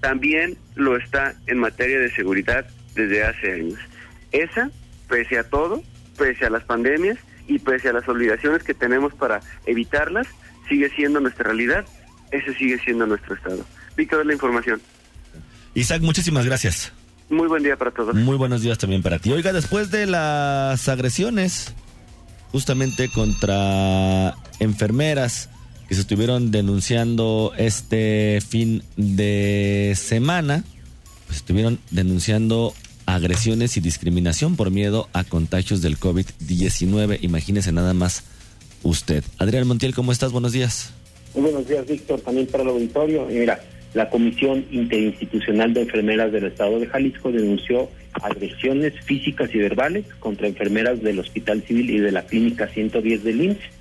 también 0.00 0.56
lo 0.74 0.96
está 0.96 1.34
en 1.46 1.58
materia 1.58 1.98
de 1.98 2.10
seguridad 2.10 2.66
desde 2.94 3.24
hace 3.24 3.52
años. 3.52 3.78
Esa, 4.32 4.70
pese 5.08 5.38
a 5.38 5.44
todo, 5.44 5.82
pese 6.18 6.46
a 6.46 6.50
las 6.50 6.64
pandemias 6.64 7.18
y 7.46 7.58
pese 7.58 7.88
a 7.88 7.92
las 7.92 8.08
obligaciones 8.08 8.62
que 8.62 8.74
tenemos 8.74 9.14
para 9.14 9.40
evitarlas, 9.66 10.26
sigue 10.68 10.88
siendo 10.90 11.20
nuestra 11.20 11.44
realidad 11.44 11.84
ese 12.30 12.54
sigue 12.54 12.78
siendo 12.78 13.06
nuestro 13.06 13.34
estado. 13.34 13.64
Víctor, 13.96 14.24
la 14.26 14.32
información. 14.32 14.80
Isaac, 15.74 16.02
muchísimas 16.02 16.44
gracias. 16.46 16.92
Muy 17.28 17.48
buen 17.48 17.62
día 17.62 17.76
para 17.76 17.90
todos. 17.90 18.14
Muy 18.14 18.36
buenos 18.36 18.62
días 18.62 18.78
también 18.78 19.02
para 19.02 19.18
ti. 19.18 19.32
Oiga, 19.32 19.52
después 19.52 19.90
de 19.90 20.06
las 20.06 20.88
agresiones 20.88 21.74
justamente 22.52 23.08
contra 23.08 24.34
enfermeras 24.60 25.50
que 25.88 25.94
se 25.94 26.00
estuvieron 26.00 26.50
denunciando 26.50 27.52
este 27.56 28.40
fin 28.46 28.82
de 28.96 29.94
semana, 29.96 30.64
pues 31.26 31.38
estuvieron 31.38 31.78
denunciando 31.90 32.74
agresiones 33.06 33.76
y 33.76 33.80
discriminación 33.80 34.56
por 34.56 34.70
miedo 34.70 35.08
a 35.12 35.24
contagios 35.24 35.80
del 35.82 35.98
COVID-19. 35.98 37.18
Imagínese 37.22 37.70
nada 37.72 37.94
más 37.94 38.24
usted. 38.82 39.22
Adrián 39.38 39.66
Montiel, 39.66 39.94
¿cómo 39.94 40.12
estás? 40.12 40.32
Buenos 40.32 40.52
días. 40.52 40.92
Muy 41.34 41.44
buenos 41.44 41.68
días, 41.68 41.86
Víctor, 41.86 42.20
también 42.20 42.46
para 42.46 42.64
el 42.64 42.70
auditorio. 42.70 43.26
mira, 43.26 43.60
la 43.94 44.10
Comisión 44.10 44.66
Interinstitucional 44.72 45.72
de 45.72 45.82
Enfermeras 45.82 46.32
del 46.32 46.46
Estado 46.46 46.80
de 46.80 46.86
Jalisco 46.86 47.30
denunció 47.30 47.88
agresiones 48.12 48.92
físicas 49.04 49.54
y 49.54 49.58
verbales 49.58 50.04
contra 50.18 50.48
enfermeras 50.48 51.00
del 51.00 51.18
Hospital 51.18 51.62
Civil 51.62 51.90
y 51.90 52.00
de 52.00 52.12
la 52.12 52.26
Clínica 52.26 52.68
110 52.68 53.24
del 53.24 53.42
IMSS 53.42 53.75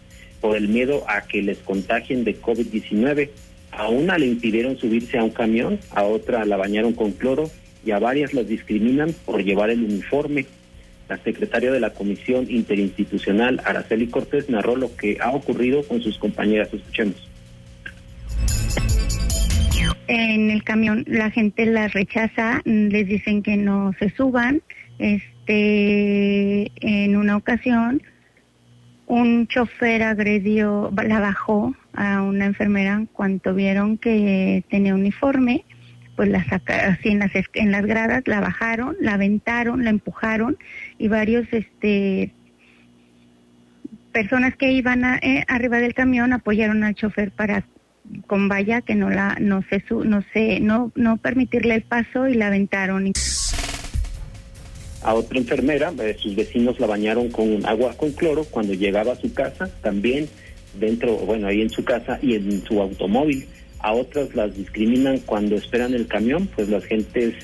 por 0.46 0.56
el 0.56 0.68
miedo 0.68 1.04
a 1.08 1.22
que 1.22 1.42
les 1.42 1.58
contagien 1.58 2.24
de 2.24 2.40
COVID-19. 2.40 3.32
A 3.72 3.90
una 3.90 4.20
le 4.20 4.28
impidieron 4.28 4.78
subirse 4.78 5.18
a 5.18 5.24
un 5.24 5.32
camión, 5.32 5.80
a 5.90 6.04
otra 6.04 6.46
la 6.46 6.56
bañaron 6.56 6.94
con 6.94 7.14
cloro 7.14 7.50
y 7.84 7.90
a 7.90 7.98
varias 7.98 8.36
las 8.36 8.48
discriminan 8.48 9.12
por 9.26 9.44
llevar 9.44 9.72
el 9.72 9.84
uniforme. 9.84 10.46
La 11.10 11.18
secretaria 11.18 11.72
de 11.72 11.80
la 11.80 11.90
Comisión 11.90 12.46
Interinstitucional, 12.48 13.60
Araceli 13.66 14.06
Cortés, 14.06 14.48
narró 14.48 14.76
lo 14.76 14.96
que 14.96 15.18
ha 15.20 15.32
ocurrido 15.32 15.82
con 15.82 16.00
sus 16.04 16.20
compañeras. 16.20 16.72
Escuchemos. 16.72 17.28
En 20.08 20.52
el 20.52 20.64
camión 20.64 21.06
la 21.08 21.32
gente 21.32 21.66
las 21.66 21.92
rechaza, 21.94 22.62
les 22.66 23.08
dicen 23.08 23.42
que 23.42 23.58
no 23.58 23.94
se 23.98 24.12
suban. 24.12 24.62
Este, 25.00 26.72
en 26.82 27.18
una 27.18 27.36
ocasión, 27.36 28.04
un 29.08 29.48
chofer 29.48 30.04
agredió, 30.04 30.92
la 31.04 31.20
bajó 31.20 31.76
a 31.94 32.22
una 32.22 32.46
enfermera 32.46 33.06
cuando 33.14 33.54
vieron 33.54 33.98
que 33.98 34.64
tenía 34.70 34.96
uniforme 34.96 35.64
pues 36.16 36.30
la 36.30 36.44
sacaron 36.46 36.94
así 36.94 37.10
en 37.54 37.72
las 37.72 37.86
gradas, 37.86 38.24
la 38.26 38.40
bajaron, 38.40 38.96
la 39.00 39.16
aventaron, 39.16 39.84
la 39.84 39.90
empujaron 39.90 40.58
y 40.98 41.08
varios 41.08 41.46
este 41.52 42.32
personas 44.12 44.56
que 44.56 44.72
iban 44.72 45.04
eh, 45.04 45.44
arriba 45.50 45.80
del 45.80 45.94
camión 45.94 46.32
apoyaron 46.32 46.84
al 46.84 46.96
chofer 46.96 47.32
para 47.32 47.66
con 48.28 48.48
valla 48.48 48.82
que 48.82 48.96
no 48.96 49.10
la 49.10 49.36
no 49.42 49.62
se 49.64 49.84
no 50.06 50.24
se 50.32 50.60
no 50.62 50.92
no 50.96 51.18
permitirle 51.18 51.76
el 51.76 51.84
paso 51.84 52.28
y 52.28 52.36
la 52.36 52.48
aventaron. 52.48 53.12
A 55.06 55.14
otra 55.14 55.38
enfermera, 55.38 55.94
eh, 56.00 56.18
sus 56.20 56.36
vecinos 56.36 56.80
la 56.80 56.88
bañaron 56.88 57.30
con 57.30 57.64
agua 57.68 57.94
con 57.96 58.12
cloro 58.12 58.44
cuando 58.46 58.74
llegaba 58.74 59.14
a 59.14 59.16
su 59.16 59.32
casa, 59.36 59.70
también 59.84 60.28
dentro, 60.80 61.16
bueno, 61.18 61.46
ahí 61.46 61.62
en 61.62 61.70
su 61.70 61.84
casa 61.84 62.18
y 62.24 62.34
en 62.34 62.66
su 62.66 62.82
automóvil 62.82 63.46
a 63.82 63.94
otras 63.94 64.34
las 64.34 64.58
discriminan 64.58 65.20
cuando 65.20 65.58
esperan 65.58 65.94
el 65.94 66.08
camión, 66.08 66.48
pues 66.56 66.70
las 66.70 66.84
gentes, 66.86 67.36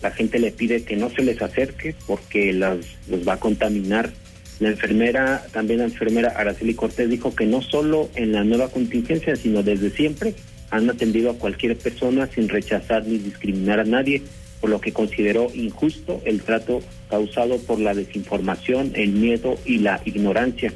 la 0.00 0.10
gente 0.12 0.38
le 0.38 0.50
pide 0.50 0.82
que 0.82 0.96
no 0.96 1.10
se 1.10 1.20
les 1.20 1.42
acerque 1.42 1.94
porque 2.06 2.54
las, 2.54 2.78
los 3.06 3.28
va 3.28 3.34
a 3.34 3.40
contaminar. 3.40 4.10
La 4.58 4.70
enfermera, 4.70 5.44
también 5.52 5.80
la 5.80 5.86
enfermera 5.86 6.30
Araceli 6.30 6.72
Cortés 6.72 7.10
dijo 7.10 7.34
que 7.34 7.44
no 7.44 7.60
solo 7.60 8.08
en 8.14 8.32
la 8.32 8.44
nueva 8.44 8.70
contingencia, 8.70 9.36
sino 9.36 9.62
desde 9.62 9.90
siempre 9.90 10.34
han 10.70 10.88
atendido 10.88 11.32
a 11.32 11.38
cualquier 11.38 11.76
persona 11.76 12.28
sin 12.34 12.48
rechazar 12.48 13.04
ni 13.06 13.18
discriminar 13.18 13.80
a 13.80 13.84
nadie, 13.84 14.22
por 14.60 14.70
lo 14.70 14.80
que 14.80 14.92
consideró 14.92 15.48
injusto 15.54 16.20
el 16.24 16.42
trato 16.42 16.80
causado 17.08 17.58
por 17.58 17.78
la 17.80 17.94
desinformación, 17.94 18.92
el 18.94 19.12
miedo 19.12 19.56
y 19.64 19.78
la 19.78 20.00
ignorancia. 20.04 20.72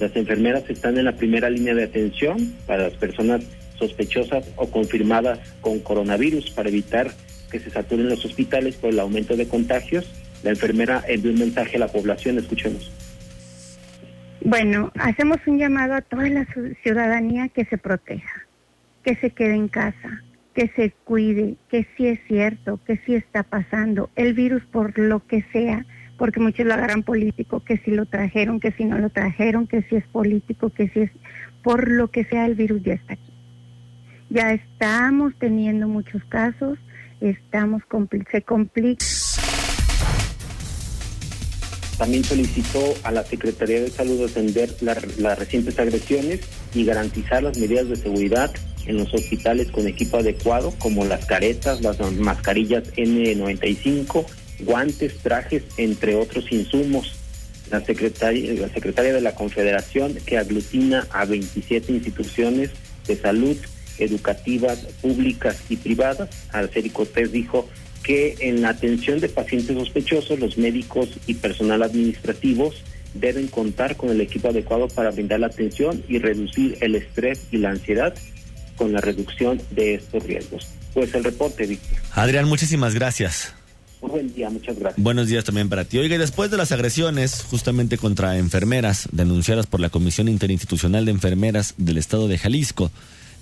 Las 0.00 0.16
enfermeras 0.16 0.68
están 0.68 0.98
en 0.98 1.04
la 1.04 1.12
primera 1.12 1.50
línea 1.50 1.74
de 1.74 1.84
atención 1.84 2.54
para 2.66 2.84
las 2.84 2.94
personas 2.94 3.42
sospechosas 3.78 4.44
o 4.56 4.70
confirmadas 4.70 5.38
con 5.60 5.80
coronavirus 5.80 6.50
para 6.50 6.68
evitar 6.68 7.10
que 7.50 7.60
se 7.60 7.70
saturen 7.70 8.08
los 8.08 8.24
hospitales 8.24 8.76
por 8.76 8.90
el 8.90 8.98
aumento 8.98 9.36
de 9.36 9.46
contagios. 9.46 10.10
La 10.42 10.50
enfermera 10.50 11.02
envió 11.06 11.30
un 11.30 11.38
mensaje 11.38 11.76
a 11.76 11.80
la 11.80 11.88
población, 11.88 12.38
escuchemos. 12.38 12.90
Bueno, 14.40 14.92
hacemos 14.98 15.38
un 15.46 15.58
llamado 15.58 15.94
a 15.94 16.02
toda 16.02 16.28
la 16.28 16.46
ciudadanía 16.82 17.48
que 17.48 17.64
se 17.64 17.78
proteja, 17.78 18.46
que 19.02 19.14
se 19.16 19.30
quede 19.30 19.54
en 19.54 19.68
casa, 19.68 20.23
que 20.54 20.70
se 20.76 20.92
cuide, 21.04 21.56
que 21.68 21.86
sí 21.96 22.06
es 22.06 22.20
cierto, 22.28 22.80
que 22.86 22.98
sí 23.04 23.14
está 23.14 23.42
pasando. 23.42 24.10
El 24.14 24.34
virus 24.34 24.62
por 24.64 24.98
lo 24.98 25.26
que 25.26 25.44
sea, 25.52 25.84
porque 26.16 26.40
muchos 26.40 26.64
lo 26.64 26.74
agarran 26.74 27.02
político, 27.02 27.60
que 27.64 27.78
si 27.78 27.90
lo 27.90 28.06
trajeron, 28.06 28.60
que 28.60 28.72
si 28.72 28.84
no 28.84 28.98
lo 28.98 29.10
trajeron, 29.10 29.66
que 29.66 29.82
si 29.82 29.96
es 29.96 30.06
político, 30.06 30.70
que 30.70 30.88
si 30.90 31.00
es 31.00 31.10
por 31.62 31.90
lo 31.90 32.10
que 32.10 32.24
sea, 32.24 32.46
el 32.46 32.54
virus 32.54 32.82
ya 32.84 32.94
está 32.94 33.14
aquí. 33.14 33.32
Ya 34.30 34.52
estamos 34.52 35.34
teniendo 35.38 35.88
muchos 35.88 36.22
casos, 36.24 36.78
estamos 37.20 37.82
se 38.30 38.42
complica. 38.42 39.04
También 41.98 42.24
solicitó 42.24 42.80
a 43.04 43.12
la 43.12 43.22
Secretaría 43.22 43.80
de 43.80 43.88
Salud 43.88 44.24
atender 44.24 44.70
las 44.80 45.38
recientes 45.38 45.78
agresiones 45.78 46.40
y 46.74 46.84
garantizar 46.84 47.42
las 47.42 47.56
medidas 47.58 47.88
de 47.88 47.96
seguridad 47.96 48.50
en 48.86 48.98
los 48.98 49.12
hospitales 49.12 49.70
con 49.70 49.86
equipo 49.86 50.18
adecuado, 50.18 50.72
como 50.78 51.04
las 51.04 51.24
caretas, 51.26 51.80
las 51.80 51.98
mascarillas 52.12 52.84
N95, 52.96 54.24
guantes, 54.60 55.18
trajes, 55.18 55.62
entre 55.76 56.14
otros 56.16 56.50
insumos. 56.50 57.12
La 57.70 57.80
secretaria, 57.80 58.52
la 58.54 58.68
secretaria 58.68 59.12
de 59.12 59.20
la 59.20 59.34
Confederación, 59.34 60.14
que 60.26 60.38
aglutina 60.38 61.06
a 61.10 61.24
27 61.24 61.92
instituciones 61.92 62.70
de 63.06 63.16
salud, 63.16 63.56
educativas 63.98 64.78
públicas 65.00 65.56
y 65.68 65.76
privadas. 65.76 66.28
Arceli 66.52 66.90
Cortés 66.90 67.32
dijo 67.32 67.68
que 68.02 68.36
en 68.40 68.60
la 68.60 68.68
atención 68.70 69.18
de 69.18 69.28
pacientes 69.28 69.76
sospechosos, 69.76 70.38
los 70.38 70.58
médicos 70.58 71.08
y 71.26 71.34
personal 71.34 71.82
administrativos 71.82 72.82
deben 73.14 73.46
contar 73.48 73.96
con 73.96 74.10
el 74.10 74.20
equipo 74.20 74.48
adecuado 74.48 74.88
para 74.88 75.10
brindar 75.10 75.40
la 75.40 75.46
atención 75.46 76.02
y 76.08 76.18
reducir 76.18 76.76
el 76.80 76.96
estrés 76.96 77.46
y 77.50 77.58
la 77.58 77.70
ansiedad 77.70 78.14
con 78.76 78.92
la 78.92 79.00
reducción 79.00 79.60
de 79.70 79.94
estos 79.94 80.22
riesgos. 80.24 80.68
Pues 80.92 81.14
el 81.14 81.24
reporte, 81.24 81.66
Víctor. 81.66 81.98
Adrián, 82.12 82.48
muchísimas 82.48 82.94
gracias. 82.94 83.52
buen 84.00 84.32
día, 84.32 84.50
muchas 84.50 84.78
gracias. 84.78 85.02
Buenos 85.02 85.28
días 85.28 85.44
también 85.44 85.68
para 85.68 85.84
ti. 85.84 85.98
Oiga, 85.98 86.18
después 86.18 86.50
de 86.50 86.56
las 86.56 86.72
agresiones 86.72 87.44
justamente 87.50 87.98
contra 87.98 88.38
enfermeras 88.38 89.08
denunciadas 89.12 89.66
por 89.66 89.80
la 89.80 89.90
Comisión 89.90 90.28
Interinstitucional 90.28 91.04
de 91.04 91.10
Enfermeras 91.10 91.74
del 91.78 91.98
Estado 91.98 92.28
de 92.28 92.38
Jalisco, 92.38 92.90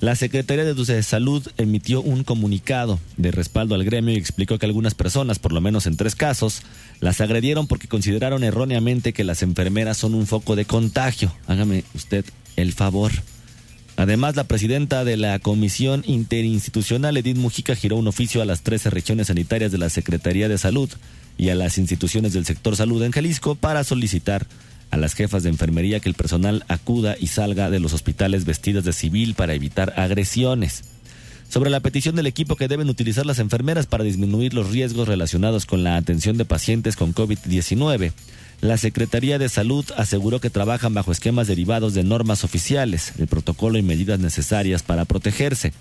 la 0.03 0.17
Secretaría 0.17 0.65
de 0.65 1.03
Salud 1.05 1.47
emitió 1.59 2.03
un 2.03 2.25
comunicado 2.25 2.99
de 3.17 3.31
respaldo 3.31 3.77
al 3.77 3.85
gremio 3.85 4.13
y 4.13 4.19
explicó 4.19 4.59
que 4.59 4.67
algunas 4.67 4.97
personas, 4.97 5.39
por 5.39 5.53
lo 5.53 5.61
menos 5.61 5.87
en 5.87 5.97
tres 5.97 6.17
casos, 6.17 6.63
las 6.99 7.21
agredieron 7.21 7.69
porque 7.69 7.87
consideraron 7.87 8.43
erróneamente 8.43 9.13
que 9.13 9.23
las 9.23 9.45
enfermeras 9.45 9.99
son 9.99 10.17
un 10.17 10.27
foco 10.27 10.57
de 10.57 10.65
contagio. 10.65 11.33
Hágame 11.47 11.85
usted 11.95 12.25
el 12.57 12.73
favor. 12.73 13.13
Además, 14.03 14.35
la 14.35 14.43
presidenta 14.43 15.05
de 15.05 15.17
la 15.17 15.39
Comisión 15.39 16.03
Interinstitucional, 16.05 17.17
Edith 17.17 17.37
Mujica, 17.37 17.77
giró 17.77 17.95
un 17.95 18.09
oficio 18.09 18.43
a 18.43 18.45
las 18.45 18.63
13 18.63 18.91
regiones 18.91 19.29
sanitarias 19.29 19.71
de 19.71 19.79
la 19.79 19.91
Secretaría 19.91 20.49
de 20.49 20.59
Salud 20.59 20.91
y 21.39 21.51
a 21.51 21.55
las 21.55 21.79
instituciones 21.79 22.33
del 22.33 22.45
sector 22.45 22.75
salud 22.75 23.01
en 23.05 23.13
Jalisco 23.13 23.55
para 23.55 23.85
solicitar 23.85 24.49
a 24.91 24.97
las 24.97 25.15
jefas 25.15 25.45
de 25.45 25.51
enfermería 25.51 26.01
que 26.01 26.09
el 26.09 26.17
personal 26.17 26.65
acuda 26.67 27.15
y 27.17 27.29
salga 27.29 27.71
de 27.71 27.79
los 27.79 27.93
hospitales 27.93 28.45
vestidas 28.45 28.83
de 28.83 28.93
civil 28.93 29.35
para 29.35 29.55
evitar 29.55 29.95
agresiones. 29.97 30.83
Sobre 31.49 31.71
la 31.71 31.79
petición 31.79 32.17
del 32.17 32.27
equipo 32.27 32.57
que 32.57 32.67
deben 32.67 32.89
utilizar 32.89 33.25
las 33.25 33.39
enfermeras 33.39 33.87
para 33.87 34.03
disminuir 34.03 34.53
los 34.53 34.71
riesgos 34.71 35.07
relacionados 35.07 35.65
con 35.65 35.85
la 35.85 35.95
atención 35.95 36.37
de 36.37 36.45
pacientes 36.45 36.97
con 36.97 37.15
COVID-19, 37.15 38.13
la 38.63 38.79
Secretaría 38.79 39.39
de 39.41 39.49
Salud 39.49 39.85
aseguró 39.97 40.39
que 40.41 40.49
trabajan 40.49 40.95
bajo 40.95 41.11
esquemas 41.11 41.49
derivados 41.49 41.95
de 41.95 42.05
normas 42.05 42.45
oficiales, 42.45 43.13
el 43.19 43.27
protocolo 43.27 43.77
y 43.77 43.83
medidas 43.83 44.21
necesarias 44.21 44.85
para 44.85 45.05
protegerse. 45.05 45.73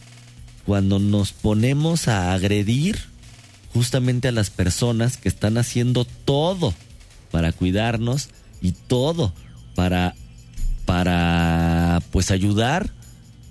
cuando 0.66 1.00
nos 1.00 1.32
ponemos 1.32 2.08
a 2.08 2.34
agredir 2.34 3.00
justamente 3.74 4.28
a 4.28 4.32
las 4.32 4.50
personas 4.50 5.18
que 5.18 5.30
están 5.30 5.58
haciendo 5.58 6.06
todo 6.06 6.74
para 7.32 7.52
cuidarnos 7.52 8.30
y 8.62 8.72
todo 8.72 9.34
para 9.76 10.16
para 10.86 12.02
pues 12.12 12.30
ayudar, 12.32 12.90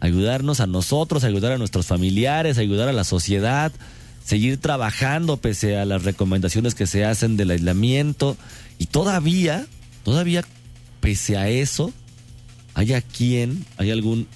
ayudarnos 0.00 0.60
a 0.60 0.66
nosotros, 0.66 1.24
ayudar 1.24 1.52
a 1.52 1.58
nuestros 1.58 1.86
familiares, 1.86 2.58
ayudar 2.58 2.88
a 2.88 2.92
la 2.92 3.04
sociedad, 3.04 3.72
seguir 4.24 4.58
trabajando 4.58 5.38
pese 5.38 5.78
a 5.78 5.84
las 5.84 6.04
recomendaciones 6.04 6.74
que 6.74 6.86
se 6.86 7.04
hacen 7.04 7.36
del 7.36 7.50
aislamiento. 7.50 8.36
Y 8.78 8.86
todavía, 8.86 9.66
todavía 10.04 10.44
pese 11.00 11.36
a 11.36 11.48
eso, 11.48 11.92
haya 12.74 13.00
quien, 13.00 13.64
hay 13.78 13.90
algún 13.90 14.26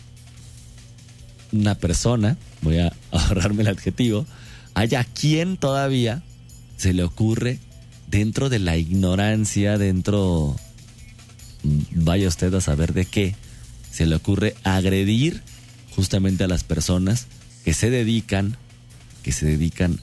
una 1.53 1.75
persona, 1.77 2.37
voy 2.62 2.79
a 2.79 2.92
ahorrarme 3.11 3.62
el 3.62 3.69
adjetivo, 3.69 4.27
haya 4.75 5.05
quien 5.05 5.57
todavía 5.57 6.23
se 6.77 6.92
le 6.92 7.03
ocurre 7.03 7.59
dentro 8.09 8.49
de 8.49 8.59
la 8.59 8.77
ignorancia, 8.77 9.79
dentro, 9.79 10.57
vaya 11.92 12.29
usted 12.29 12.53
a 12.55 12.61
saber 12.61 12.92
de 12.92 13.07
qué, 13.07 13.35
se 13.90 14.07
le 14.07 14.14
ocurre 14.14 14.55
agredir 14.62 15.42
justamente 15.95 16.45
a 16.45 16.49
las 16.49 16.64
personas 16.64 17.27
que 17.64 17.73
se 17.75 17.90
dedican, 17.90 18.57
que 19.23 19.33
se 19.33 19.47
dedican 19.47 19.99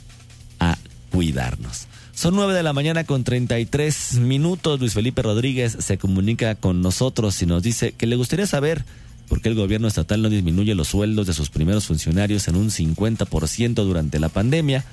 a 0.59 0.77
cuidarnos. 1.11 1.87
Son 2.13 2.35
nueve 2.35 2.53
de 2.53 2.63
la 2.63 2.73
mañana 2.73 3.05
con 3.05 3.23
33 3.23 4.15
minutos. 4.15 4.79
Luis 4.79 4.93
Felipe 4.93 5.21
Rodríguez 5.21 5.77
se 5.79 5.97
comunica 5.97 6.55
con 6.55 6.81
nosotros 6.81 7.41
y 7.41 7.45
nos 7.45 7.63
dice 7.63 7.91
que 7.93 8.05
le 8.05 8.15
gustaría 8.15 8.45
saber 8.45 8.85
por 9.27 9.41
qué 9.41 9.49
el 9.49 9.55
gobierno 9.55 9.87
estatal 9.87 10.21
no 10.21 10.29
disminuye 10.29 10.75
los 10.75 10.89
sueldos 10.89 11.27
de 11.27 11.33
sus 11.33 11.49
primeros 11.49 11.85
funcionarios 11.85 12.47
en 12.47 12.55
un 12.55 12.69
50% 12.69 13.73
durante 13.73 14.19
la 14.19 14.29
pandemia 14.29 14.85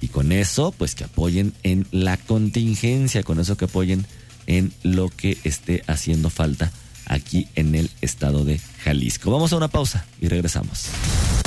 y 0.00 0.08
con 0.08 0.32
eso, 0.32 0.74
pues 0.76 0.94
que 0.94 1.04
apoyen 1.04 1.52
en 1.62 1.86
la 1.90 2.16
contingencia, 2.16 3.22
con 3.22 3.40
eso 3.40 3.56
que 3.56 3.66
apoyen 3.66 4.06
en 4.46 4.72
lo 4.82 5.08
que 5.08 5.38
esté 5.44 5.82
haciendo 5.86 6.30
falta 6.30 6.72
aquí 7.06 7.48
en 7.54 7.74
el 7.74 7.90
estado 8.00 8.44
de 8.44 8.60
Jalisco. 8.82 9.30
Vamos 9.30 9.52
a 9.52 9.56
una 9.56 9.68
pausa 9.68 10.06
y 10.20 10.28
regresamos. 10.28 10.86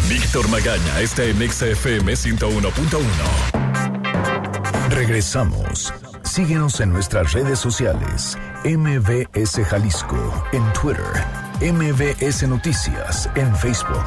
Víctor 0.09 0.47
Magaña 0.49 1.01
está 1.01 1.23
en 1.23 1.37
XFM 1.37 2.13
101.1. 2.13 4.89
Regresamos. 4.89 5.93
Síguenos 6.23 6.79
en 6.79 6.91
nuestras 6.91 7.33
redes 7.33 7.59
sociales. 7.59 8.37
MBS 8.63 9.59
Jalisco 9.65 10.45
en 10.53 10.63
Twitter. 10.73 11.46
MBS 11.59 12.47
Noticias 12.47 13.27
en 13.35 13.55
Facebook. 13.55 14.05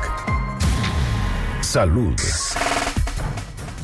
Salud. 1.62 2.14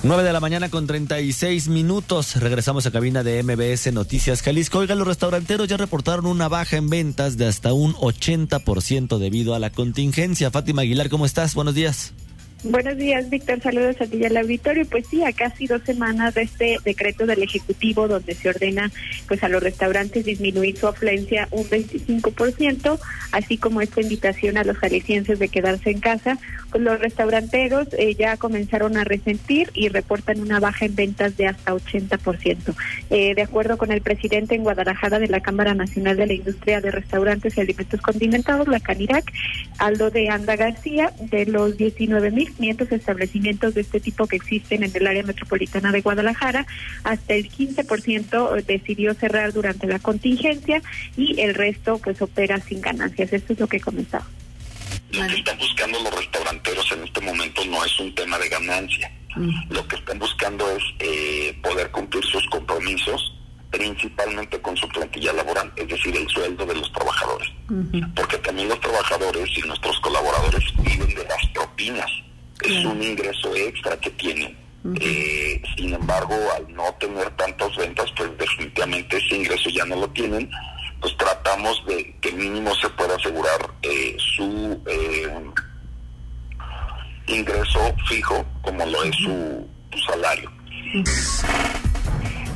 9 0.04 0.22
de 0.22 0.32
la 0.32 0.38
mañana 0.38 0.68
con 0.68 0.86
36 0.86 1.66
minutos. 1.66 2.36
Regresamos 2.36 2.86
a 2.86 2.92
cabina 2.92 3.24
de 3.24 3.42
MBS 3.42 3.92
Noticias 3.92 4.42
Jalisco. 4.42 4.78
Oiga, 4.78 4.94
los 4.94 5.08
restauranteros 5.08 5.66
ya 5.66 5.76
reportaron 5.76 6.26
una 6.26 6.46
baja 6.48 6.76
en 6.76 6.88
ventas 6.88 7.36
de 7.38 7.46
hasta 7.46 7.72
un 7.72 7.94
80% 7.94 9.18
debido 9.18 9.52
a 9.56 9.58
la 9.58 9.70
contingencia. 9.70 10.52
Fátima 10.52 10.82
Aguilar, 10.82 11.08
¿cómo 11.08 11.26
estás? 11.26 11.56
Buenos 11.56 11.74
días. 11.74 12.14
Buenos 12.64 12.96
días, 12.96 13.28
Víctor. 13.28 13.60
Saludos 13.60 14.00
a 14.00 14.06
ti 14.06 14.16
y 14.16 14.24
al 14.24 14.36
auditorio. 14.38 14.86
Pues 14.86 15.06
sí, 15.06 15.22
a 15.22 15.32
casi 15.32 15.66
dos 15.66 15.82
semanas 15.82 16.34
de 16.34 16.42
este 16.42 16.78
decreto 16.84 17.26
del 17.26 17.42
Ejecutivo 17.42 18.08
donde 18.08 18.34
se 18.34 18.48
ordena 18.48 18.90
pues 19.28 19.44
a 19.44 19.48
los 19.48 19.62
restaurantes 19.62 20.24
disminuir 20.24 20.76
su 20.76 20.86
afluencia 20.86 21.48
un 21.50 21.64
25%, 21.64 22.98
así 23.32 23.58
como 23.58 23.82
esta 23.82 24.00
invitación 24.00 24.56
a 24.56 24.64
los 24.64 24.78
jaliscienses 24.78 25.38
de 25.38 25.48
quedarse 25.48 25.90
en 25.90 26.00
casa, 26.00 26.38
pues 26.70 26.82
los 26.82 26.98
restauranteros 26.98 27.88
eh, 27.92 28.14
ya 28.14 28.36
comenzaron 28.38 28.96
a 28.96 29.04
resentir 29.04 29.70
y 29.74 29.88
reportan 29.88 30.40
una 30.40 30.58
baja 30.58 30.86
en 30.86 30.96
ventas 30.96 31.36
de 31.36 31.46
hasta 31.46 31.74
80%. 31.74 32.74
Eh, 33.10 33.34
de 33.34 33.42
acuerdo 33.42 33.76
con 33.76 33.92
el 33.92 34.00
presidente 34.00 34.54
en 34.54 34.62
Guadalajara 34.62 35.18
de 35.18 35.28
la 35.28 35.40
Cámara 35.40 35.74
Nacional 35.74 36.16
de 36.16 36.26
la 36.26 36.32
Industria 36.32 36.80
de 36.80 36.90
Restaurantes 36.90 37.56
y 37.56 37.60
Alimentos 37.60 38.00
Condimentados, 38.00 38.66
la 38.66 38.80
CANIRAC, 38.80 39.30
Aldo 39.78 40.10
de 40.10 40.30
Anda 40.30 40.56
García, 40.56 41.12
de 41.20 41.46
los 41.46 41.76
19 41.76 42.30
mil 42.30 42.45
500 42.50 42.92
establecimientos 42.92 43.74
de 43.74 43.80
este 43.82 44.00
tipo 44.00 44.26
que 44.26 44.36
existen 44.36 44.82
en 44.82 44.92
el 44.94 45.06
área 45.06 45.22
metropolitana 45.22 45.92
de 45.92 46.00
Guadalajara, 46.00 46.66
hasta 47.04 47.34
el 47.34 47.50
15% 47.50 48.64
decidió 48.64 49.14
cerrar 49.14 49.52
durante 49.52 49.86
la 49.86 49.98
contingencia 49.98 50.82
y 51.16 51.40
el 51.40 51.54
resto 51.54 51.98
pues 51.98 52.20
opera 52.22 52.60
sin 52.60 52.80
ganancias. 52.80 53.32
Esto 53.32 53.52
es 53.52 53.60
lo 53.60 53.66
que 53.66 53.80
comentaba. 53.80 54.26
Lo 55.12 55.26
que 55.26 55.34
están 55.34 55.58
buscando 55.58 56.02
los 56.02 56.14
restauranteros 56.14 56.92
en 56.92 57.04
este 57.04 57.20
momento 57.20 57.64
no 57.66 57.84
es 57.84 58.00
un 58.00 58.14
tema 58.14 58.38
de 58.38 58.48
ganancia. 58.48 59.10
Lo 59.68 59.86
que 59.86 59.96
están 59.96 60.18
buscando 60.18 60.68
es 60.70 60.82
eh, 60.98 61.58
poder 61.62 61.90
cumplir 61.90 62.24
sus 62.24 62.44
compromisos 62.48 63.34
principalmente 63.70 64.60
con 64.60 64.76
su 64.76 64.88
plantilla 64.88 65.32
laboral, 65.34 65.70
es 65.76 65.88
decir, 65.88 66.16
el 66.16 66.26
sueldo 66.28 66.64
de 66.64 66.74
los 66.74 66.90
trabajadores. 66.92 67.48
Porque 68.14 68.38
también 68.38 68.68
los 68.68 68.80
trabajadores 68.80 69.50
y 69.56 69.60
nuestros 69.62 69.98
colaboradores 70.00 70.64
viven 70.82 71.14
de 71.14 71.24
las 71.24 71.46
propinas 71.52 72.10
es 72.62 72.84
un 72.84 73.02
ingreso 73.02 73.54
extra 73.54 73.96
que 73.98 74.10
tienen. 74.10 74.56
Eh, 75.00 75.60
sin 75.76 75.94
embargo, 75.94 76.34
al 76.56 76.72
no 76.72 76.84
tener 77.00 77.28
tantas 77.36 77.76
ventas, 77.76 78.06
pues 78.16 78.30
definitivamente 78.38 79.16
ese 79.16 79.36
ingreso 79.36 79.68
ya 79.70 79.84
no 79.84 79.96
lo 79.96 80.08
tienen. 80.10 80.48
Pues 81.00 81.16
tratamos 81.16 81.84
de 81.86 82.14
que 82.20 82.32
mínimo 82.32 82.74
se 82.76 82.88
pueda 82.90 83.16
asegurar 83.16 83.70
eh, 83.82 84.16
su 84.36 84.80
eh, 84.86 85.28
ingreso 87.26 87.94
fijo, 88.08 88.44
como 88.62 88.86
lo 88.86 89.02
es 89.02 89.16
su, 89.16 89.68
su 89.92 89.98
salario. 89.98 90.50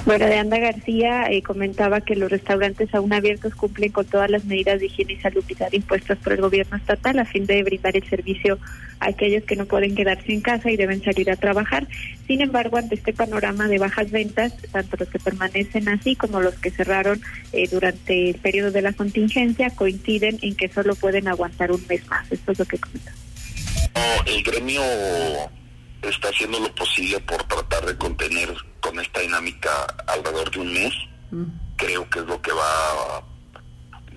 Bueno, 0.06 0.26
de 0.26 0.38
Anda 0.38 0.58
García 0.58 1.30
eh, 1.30 1.42
comentaba 1.42 2.00
que 2.00 2.16
los 2.16 2.30
restaurantes 2.30 2.92
aún 2.94 3.12
abiertos 3.12 3.54
cumplen 3.54 3.92
con 3.92 4.06
todas 4.06 4.30
las 4.30 4.44
medidas 4.46 4.80
de 4.80 4.86
higiene 4.86 5.12
y 5.12 5.16
salubridad 5.16 5.70
impuestas 5.72 6.18
por 6.18 6.32
el 6.32 6.40
gobierno 6.40 6.76
estatal 6.78 7.18
a 7.18 7.26
fin 7.26 7.44
de 7.44 7.62
brindar 7.62 7.94
el 7.96 8.08
servicio 8.08 8.58
a 8.98 9.08
aquellos 9.08 9.44
que 9.44 9.56
no 9.56 9.66
pueden 9.66 9.94
quedarse 9.94 10.32
en 10.32 10.40
casa 10.40 10.70
y 10.70 10.76
deben 10.76 11.02
salir 11.02 11.30
a 11.30 11.36
trabajar. 11.36 11.86
Sin 12.26 12.40
embargo, 12.40 12.78
ante 12.78 12.94
este 12.94 13.12
panorama 13.12 13.68
de 13.68 13.78
bajas 13.78 14.10
ventas, 14.10 14.54
tanto 14.72 14.96
los 14.98 15.08
que 15.08 15.18
permanecen 15.18 15.88
así 15.88 16.16
como 16.16 16.40
los 16.40 16.54
que 16.54 16.70
cerraron 16.70 17.20
eh, 17.52 17.68
durante 17.70 18.30
el 18.30 18.36
periodo 18.36 18.70
de 18.70 18.82
la 18.82 18.94
contingencia 18.94 19.68
coinciden 19.70 20.38
en 20.40 20.56
que 20.56 20.68
solo 20.68 20.94
pueden 20.94 21.28
aguantar 21.28 21.72
un 21.72 21.84
mes 21.88 22.06
más. 22.08 22.30
Esto 22.32 22.52
es 22.52 22.58
lo 22.58 22.64
que 22.64 22.78
comentaba. 22.78 23.16
el 24.26 24.42
gremio 24.42 24.82
está 26.02 26.28
haciendo 26.28 26.58
lo 26.60 26.74
posible 26.74 27.20
por 27.20 27.42
tratar 27.44 27.84
de 27.86 27.96
contener 27.96 28.54
con 28.80 28.98
esta 28.98 29.20
dinámica 29.20 29.70
alrededor 30.06 30.50
de 30.50 30.60
un 30.60 30.72
mes. 30.72 30.94
Creo 31.76 32.08
que 32.10 32.20
es 32.20 32.26
lo 32.26 32.40
que 32.40 32.52
va, 32.52 33.20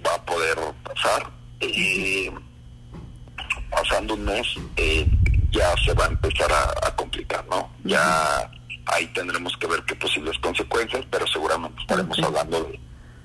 va 0.06 0.16
a 0.16 0.26
poder 0.26 0.58
pasar. 0.84 1.32
Eh, 1.60 2.32
pasando 3.70 4.14
un 4.14 4.26
mes 4.26 4.48
eh, 4.76 5.08
ya 5.52 5.74
se 5.78 5.94
va 5.94 6.06
a 6.06 6.10
empezar 6.10 6.52
a, 6.52 6.96
complicar, 6.96 7.46
¿no? 7.48 7.70
Ya 7.84 8.50
ahí 8.88 9.08
tendremos 9.14 9.56
que 9.58 9.68
ver 9.68 9.84
qué 9.84 9.96
posibles 9.96 10.38
consecuencias, 10.40 11.06
pero 11.10 11.28
seguramente 11.28 11.80
estaremos 11.82 12.18
hablando 12.20 12.72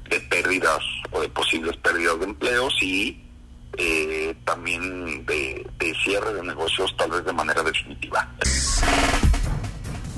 de, 0.09 0.21
pérdidas 0.21 0.81
o 1.11 1.21
de 1.21 1.29
posibles 1.29 1.77
pérdidas 1.79 2.19
de 2.21 2.27
empleos 2.27 2.75
y 2.83 3.28
eh, 3.77 4.35
también 4.45 5.25
de, 5.27 5.67
de 5.79 5.95
cierre 6.03 6.33
de 6.35 6.43
negocios 6.43 6.95
tal 6.97 7.11
vez 7.11 7.25
de 7.25 7.33
manera 7.33 7.63
definitiva. 7.63 8.29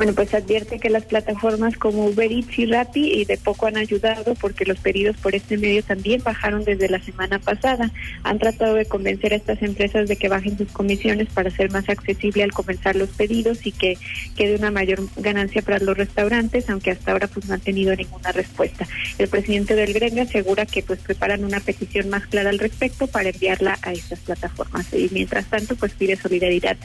Bueno, 0.00 0.14
pues 0.14 0.32
advierte 0.32 0.78
que 0.78 0.88
las 0.88 1.04
plataformas 1.04 1.76
como 1.76 2.06
Uber 2.06 2.32
Eats 2.32 2.58
y 2.58 2.64
Rappi 2.64 3.20
y 3.20 3.26
de 3.26 3.36
poco 3.36 3.66
han 3.66 3.76
ayudado 3.76 4.34
porque 4.34 4.64
los 4.64 4.78
pedidos 4.78 5.18
por 5.18 5.34
este 5.34 5.58
medio 5.58 5.82
también 5.82 6.22
bajaron 6.22 6.64
desde 6.64 6.88
la 6.88 7.02
semana 7.02 7.38
pasada. 7.38 7.90
Han 8.22 8.38
tratado 8.38 8.76
de 8.76 8.86
convencer 8.86 9.34
a 9.34 9.36
estas 9.36 9.60
empresas 9.60 10.08
de 10.08 10.16
que 10.16 10.30
bajen 10.30 10.56
sus 10.56 10.72
comisiones 10.72 11.28
para 11.28 11.50
ser 11.50 11.70
más 11.70 11.86
accesible 11.90 12.42
al 12.42 12.52
comenzar 12.52 12.96
los 12.96 13.10
pedidos 13.10 13.66
y 13.66 13.72
que 13.72 13.98
quede 14.36 14.56
una 14.56 14.70
mayor 14.70 15.02
ganancia 15.16 15.60
para 15.60 15.78
los 15.80 15.94
restaurantes, 15.94 16.70
aunque 16.70 16.92
hasta 16.92 17.12
ahora 17.12 17.26
pues 17.26 17.44
no 17.46 17.52
han 17.52 17.60
tenido 17.60 17.94
ninguna 17.94 18.32
respuesta. 18.32 18.88
El 19.18 19.28
presidente 19.28 19.74
del 19.74 19.92
gremio 19.92 20.22
asegura 20.22 20.64
que 20.64 20.82
pues 20.82 21.00
preparan 21.00 21.44
una 21.44 21.60
petición 21.60 22.08
más 22.08 22.26
clara 22.26 22.48
al 22.48 22.58
respecto 22.58 23.06
para 23.06 23.28
enviarla 23.28 23.78
a 23.82 23.92
estas 23.92 24.20
plataformas 24.20 24.86
y 24.94 25.10
mientras 25.12 25.44
tanto 25.50 25.76
pues 25.76 25.92
pide 25.92 26.16
solidaridad 26.16 26.78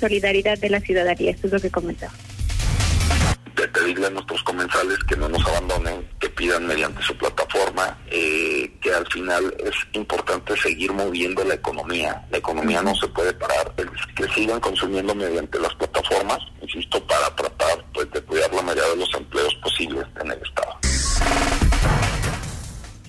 solidaridad 0.00 0.58
de 0.58 0.70
la 0.70 0.80
ciudadanía. 0.80 1.32
Esto 1.32 1.48
es 1.48 1.52
lo 1.52 1.60
que 1.60 1.70
comentaba 1.70 2.14
de 3.62 3.68
pedirle 3.68 4.08
a 4.08 4.10
nuestros 4.10 4.42
comensales 4.42 4.98
que 5.06 5.16
no 5.16 5.28
nos 5.28 5.46
abandonen, 5.46 6.08
que 6.18 6.28
pidan 6.28 6.66
mediante 6.66 7.00
su 7.02 7.16
plataforma, 7.16 7.96
eh, 8.10 8.76
que 8.80 8.92
al 8.92 9.06
final 9.06 9.54
es 9.58 9.74
importante 9.92 10.56
seguir 10.56 10.92
moviendo 10.92 11.44
la 11.44 11.54
economía. 11.54 12.26
La 12.32 12.38
economía 12.38 12.82
no 12.82 12.92
se 12.96 13.06
puede 13.06 13.32
parar, 13.34 13.72
que 14.16 14.28
sigan 14.34 14.58
consumiendo 14.58 15.14
mediante 15.14 15.60
las 15.60 15.72
plataformas, 15.76 16.38
insisto, 16.60 17.06
para 17.06 17.34
tratar 17.36 17.84
pues, 17.94 18.10
de 18.10 18.20
cuidar 18.22 18.52
la 18.52 18.62
mayoría 18.62 18.90
de 18.90 18.96
los 18.96 19.14
empleos 19.14 19.54
posibles 19.62 20.06
en 20.20 20.32
el 20.32 20.42
Estado. 20.42 21.61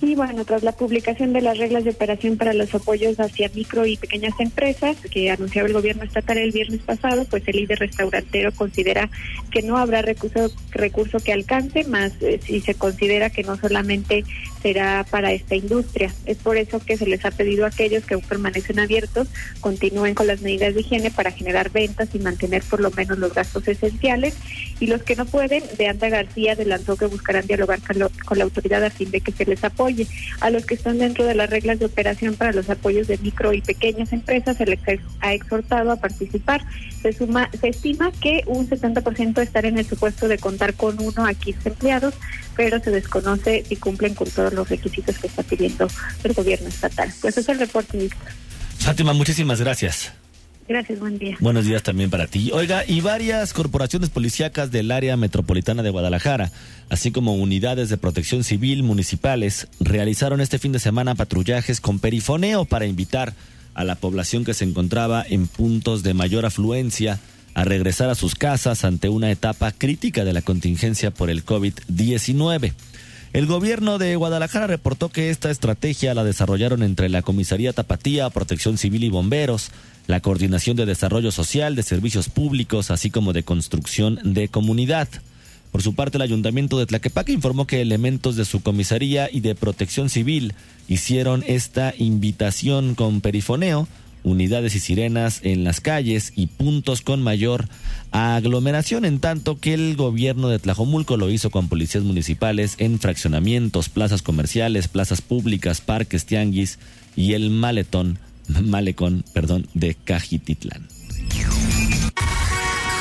Y 0.04 0.16
bueno, 0.16 0.44
tras 0.44 0.62
la 0.62 0.72
publicación 0.72 1.32
de 1.32 1.40
las 1.40 1.56
reglas 1.56 1.84
de 1.84 1.90
operación 1.90 2.36
para 2.36 2.52
los 2.52 2.74
apoyos 2.74 3.18
hacia 3.18 3.48
micro 3.54 3.86
y 3.86 3.96
pequeñas 3.96 4.38
empresas 4.38 4.98
que 5.10 5.30
anunciaba 5.30 5.66
el 5.66 5.72
gobierno 5.72 6.02
estatal 6.02 6.36
el 6.36 6.52
viernes 6.52 6.82
pasado, 6.82 7.24
pues 7.24 7.42
el 7.48 7.56
líder 7.56 7.78
restaurantero 7.78 8.52
considera 8.52 9.08
que 9.50 9.62
no 9.62 9.78
habrá 9.78 10.02
recurso, 10.02 10.50
recurso 10.72 11.20
que 11.20 11.32
alcance, 11.32 11.84
más 11.84 12.12
eh, 12.20 12.38
si 12.44 12.60
se 12.60 12.74
considera 12.74 13.30
que 13.30 13.44
no 13.44 13.56
solamente 13.56 14.24
será 14.64 15.04
para 15.10 15.30
esta 15.30 15.54
industria. 15.54 16.10
Es 16.24 16.38
por 16.38 16.56
eso 16.56 16.80
que 16.80 16.96
se 16.96 17.06
les 17.06 17.22
ha 17.26 17.30
pedido 17.30 17.66
a 17.66 17.68
aquellos 17.68 18.02
que 18.06 18.14
aún 18.14 18.22
permanecen 18.22 18.80
abiertos 18.80 19.28
continúen 19.60 20.14
con 20.14 20.26
las 20.26 20.40
medidas 20.40 20.74
de 20.74 20.80
higiene 20.80 21.10
para 21.10 21.30
generar 21.30 21.70
ventas 21.70 22.08
y 22.14 22.18
mantener 22.18 22.62
por 22.62 22.80
lo 22.80 22.90
menos 22.90 23.18
los 23.18 23.34
gastos 23.34 23.68
esenciales. 23.68 24.34
Y 24.80 24.86
los 24.86 25.02
que 25.02 25.16
no 25.16 25.26
pueden, 25.26 25.62
de 25.76 25.88
Anda 25.88 26.08
García 26.08 26.52
adelantó 26.52 26.96
que 26.96 27.04
buscarán 27.04 27.46
dialogar 27.46 27.80
con, 27.82 28.38
la 28.38 28.44
autoridad 28.44 28.82
a 28.82 28.88
fin 28.88 29.10
de 29.10 29.20
que 29.20 29.32
se 29.32 29.44
les 29.44 29.62
apoye. 29.64 30.06
A 30.40 30.48
los 30.48 30.64
que 30.64 30.74
están 30.74 30.96
dentro 30.96 31.26
de 31.26 31.34
las 31.34 31.50
reglas 31.50 31.78
de 31.78 31.84
operación 31.84 32.34
para 32.34 32.52
los 32.52 32.70
apoyos 32.70 33.06
de 33.06 33.18
micro 33.18 33.52
y 33.52 33.60
pequeñas 33.60 34.14
empresas 34.14 34.56
se 34.56 34.64
les 34.64 34.80
ha 35.20 35.34
exhortado 35.34 35.92
a 35.92 35.96
participar. 35.96 36.64
Se, 37.02 37.12
suma, 37.12 37.50
se 37.60 37.68
estima 37.68 38.12
que 38.12 38.44
un 38.46 38.66
70% 38.66 39.42
estará 39.42 39.68
en 39.68 39.76
el 39.76 39.84
supuesto 39.84 40.26
de 40.26 40.38
contar 40.38 40.72
con 40.72 40.98
uno 41.02 41.26
a 41.26 41.34
15 41.34 41.68
empleados, 41.68 42.14
pero 42.56 42.80
se 42.80 42.90
desconoce 42.90 43.64
si 43.68 43.76
cumplen 43.76 44.14
con 44.14 44.28
todos 44.30 44.52
los 44.52 44.68
requisitos 44.68 45.18
que 45.18 45.26
está 45.26 45.42
pidiendo 45.42 45.88
el 46.22 46.32
gobierno 46.32 46.68
estatal. 46.68 47.12
Pues 47.20 47.38
es 47.38 47.48
el 47.48 47.58
reporte, 47.58 47.98
Víctor. 47.98 48.28
Fátima, 48.78 49.12
muchísimas 49.12 49.60
gracias. 49.60 50.12
Gracias, 50.66 50.98
buen 50.98 51.18
día. 51.18 51.36
Buenos 51.40 51.66
días 51.66 51.82
también 51.82 52.08
para 52.08 52.26
ti. 52.26 52.50
Oiga, 52.52 52.84
y 52.86 53.02
varias 53.02 53.52
corporaciones 53.52 54.08
policíacas 54.08 54.70
del 54.70 54.90
área 54.92 55.16
metropolitana 55.16 55.82
de 55.82 55.90
Guadalajara, 55.90 56.52
así 56.88 57.10
como 57.10 57.34
unidades 57.34 57.90
de 57.90 57.98
protección 57.98 58.44
civil 58.44 58.82
municipales, 58.82 59.68
realizaron 59.78 60.40
este 60.40 60.58
fin 60.58 60.72
de 60.72 60.78
semana 60.78 61.14
patrullajes 61.14 61.82
con 61.82 61.98
perifoneo 61.98 62.64
para 62.64 62.86
invitar 62.86 63.34
a 63.74 63.84
la 63.84 63.96
población 63.96 64.44
que 64.44 64.54
se 64.54 64.64
encontraba 64.64 65.24
en 65.28 65.48
puntos 65.48 66.02
de 66.02 66.14
mayor 66.14 66.46
afluencia 66.46 67.20
a 67.54 67.64
regresar 67.64 68.10
a 68.10 68.14
sus 68.14 68.34
casas 68.34 68.84
ante 68.84 69.08
una 69.08 69.30
etapa 69.30 69.72
crítica 69.72 70.24
de 70.24 70.32
la 70.32 70.42
contingencia 70.42 71.10
por 71.10 71.30
el 71.30 71.44
COVID-19. 71.44 72.72
El 73.32 73.46
gobierno 73.46 73.98
de 73.98 74.14
Guadalajara 74.14 74.66
reportó 74.66 75.08
que 75.08 75.30
esta 75.30 75.50
estrategia 75.50 76.14
la 76.14 76.22
desarrollaron 76.22 76.82
entre 76.82 77.08
la 77.08 77.22
Comisaría 77.22 77.72
Tapatía, 77.72 78.30
Protección 78.30 78.78
Civil 78.78 79.04
y 79.04 79.08
Bomberos, 79.08 79.70
la 80.06 80.20
Coordinación 80.20 80.76
de 80.76 80.86
Desarrollo 80.86 81.32
Social, 81.32 81.74
de 81.74 81.82
Servicios 81.82 82.28
Públicos, 82.28 82.90
así 82.90 83.10
como 83.10 83.32
de 83.32 83.42
Construcción 83.42 84.20
de 84.22 84.48
Comunidad. 84.48 85.08
Por 85.72 85.82
su 85.82 85.96
parte, 85.96 86.18
el 86.18 86.22
ayuntamiento 86.22 86.78
de 86.78 86.86
Tlaquepaque 86.86 87.32
informó 87.32 87.66
que 87.66 87.80
elementos 87.80 88.36
de 88.36 88.44
su 88.44 88.62
comisaría 88.62 89.28
y 89.32 89.40
de 89.40 89.56
protección 89.56 90.08
civil 90.10 90.54
hicieron 90.86 91.42
esta 91.48 91.92
invitación 91.98 92.94
con 92.94 93.20
perifoneo, 93.20 93.88
unidades 94.24 94.74
y 94.74 94.80
sirenas 94.80 95.40
en 95.44 95.62
las 95.62 95.80
calles 95.80 96.32
y 96.34 96.48
puntos 96.48 97.02
con 97.02 97.22
mayor 97.22 97.68
aglomeración, 98.10 99.04
en 99.04 99.20
tanto 99.20 99.60
que 99.60 99.74
el 99.74 99.94
gobierno 99.94 100.48
de 100.48 100.58
Tlajomulco 100.58 101.16
lo 101.16 101.30
hizo 101.30 101.50
con 101.50 101.68
policías 101.68 102.02
municipales 102.02 102.74
en 102.78 102.98
fraccionamientos, 102.98 103.88
plazas 103.88 104.22
comerciales, 104.22 104.88
plazas 104.88 105.20
públicas, 105.22 105.80
parques, 105.80 106.26
tianguis 106.26 106.78
y 107.14 107.34
el 107.34 107.50
maletón 107.50 108.18
malecón, 108.62 109.24
perdón, 109.32 109.66
de 109.74 109.94
Cajititlán. 109.94 110.86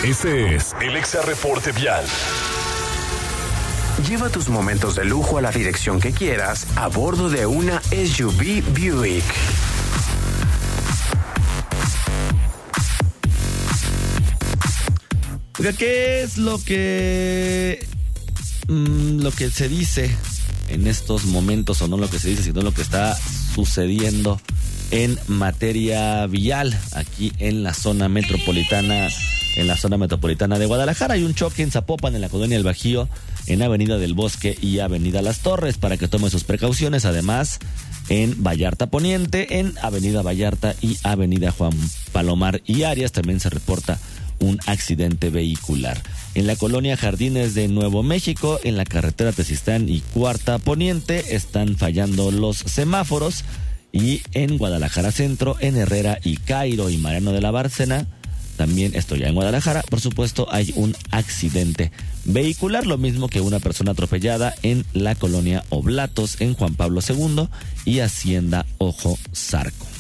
Este 0.04 0.56
es 0.56 0.76
el 0.82 0.96
Exa 0.98 1.22
Reporte 1.22 1.72
Vial. 1.72 2.06
Lleva 4.08 4.30
tus 4.30 4.50
momentos 4.50 4.96
de 4.96 5.06
lujo 5.06 5.38
a 5.38 5.42
la 5.42 5.52
dirección 5.52 6.02
que 6.02 6.12
quieras 6.12 6.68
a 6.76 6.88
bordo 6.88 7.30
de 7.30 7.46
una 7.46 7.82
SUV 7.82 8.64
Buick. 8.74 9.24
¿Qué 15.72 16.24
es 16.24 16.38
lo 16.38 16.62
que 16.62 17.88
mm, 18.68 19.22
lo 19.22 19.32
que 19.32 19.50
se 19.50 19.70
dice 19.70 20.14
en 20.68 20.88
estos 20.88 21.24
momentos 21.26 21.82
o 21.82 21.88
no 21.88 21.96
lo 21.96 22.10
que 22.10 22.20
se 22.20 22.30
dice, 22.30 22.44
sino 22.44 22.62
lo 22.62 22.74
que 22.74 22.82
está 22.82 23.18
sucediendo 23.56 24.42
en 24.92 25.18
materia 25.28 26.28
vial 26.28 26.78
aquí 26.94 27.32
en 27.40 27.64
la 27.64 27.74
zona 27.74 28.10
metropolitana 28.10 29.08
en 29.56 29.68
la 29.68 29.78
zona 29.78 29.98
metropolitana 29.98 30.60
de 30.60 30.66
Guadalajara. 30.66 31.14
Hay 31.14 31.24
un 31.24 31.36
choque 31.36 31.62
en 31.62 31.72
Zapopan, 31.72 32.16
en 32.16 32.22
la 32.22 32.30
colonia 32.30 32.58
El 32.58 32.64
Bajío, 32.64 33.08
en 33.46 33.62
Avenida 33.62 33.98
del 34.00 34.16
Bosque 34.16 34.58
y 34.60 34.80
Avenida 34.80 35.22
Las 35.22 35.40
Torres, 35.40 35.78
para 35.78 35.96
que 35.96 36.08
tome 36.08 36.32
sus 36.32 36.44
precauciones. 36.44 37.06
Además, 37.06 37.60
en 38.10 38.44
Vallarta 38.44 38.88
Poniente, 38.88 39.60
en 39.60 39.76
Avenida 39.82 40.24
Vallarta 40.24 40.76
y 40.82 40.98
Avenida 41.04 41.52
Juan 41.52 41.74
Palomar 42.12 42.62
y 42.66 42.84
Arias 42.84 43.12
también 43.12 43.40
se 43.40 43.52
reporta 43.52 44.00
un 44.40 44.60
accidente 44.66 45.30
vehicular. 45.30 46.02
En 46.36 46.48
la 46.48 46.56
colonia 46.56 46.98
Jardines 46.98 47.54
de 47.54 47.68
Nuevo 47.68 48.04
México, 48.04 48.60
en 48.64 48.78
la 48.78 48.86
carretera 48.86 49.32
Tesistán 49.32 49.90
y 49.90 50.02
Cuarta 50.02 50.60
Poniente, 50.60 51.36
están 51.36 51.78
fallando 51.78 52.32
los 52.32 52.58
semáforos 52.58 53.44
y 53.92 54.22
en 54.34 54.58
Guadalajara 54.58 55.12
Centro, 55.12 55.56
en 55.60 55.78
Herrera 55.78 56.18
y 56.24 56.38
Cairo 56.38 56.90
y 56.90 56.98
Mariano 56.98 57.32
de 57.32 57.42
la 57.42 57.52
Bárcena, 57.52 58.08
también 58.58 58.96
estoy 58.96 59.20
ya 59.20 59.28
en 59.28 59.36
Guadalajara, 59.36 59.84
por 59.90 60.00
supuesto 60.00 60.48
hay 60.52 60.74
un 60.76 60.96
accidente 61.12 61.92
vehicular, 62.26 62.86
lo 62.86 62.98
mismo 62.98 63.28
que 63.28 63.42
una 63.42 63.60
persona 63.60 63.92
atropellada 63.92 64.54
en 64.62 64.86
la 64.94 65.16
colonia 65.16 65.64
Oblatos 65.70 66.40
en 66.40 66.54
Juan 66.54 66.76
Pablo 66.76 67.02
II 67.08 67.48
y 67.86 68.00
Hacienda 68.00 68.66
Ojo 68.78 69.18
Zarco. 69.34 69.93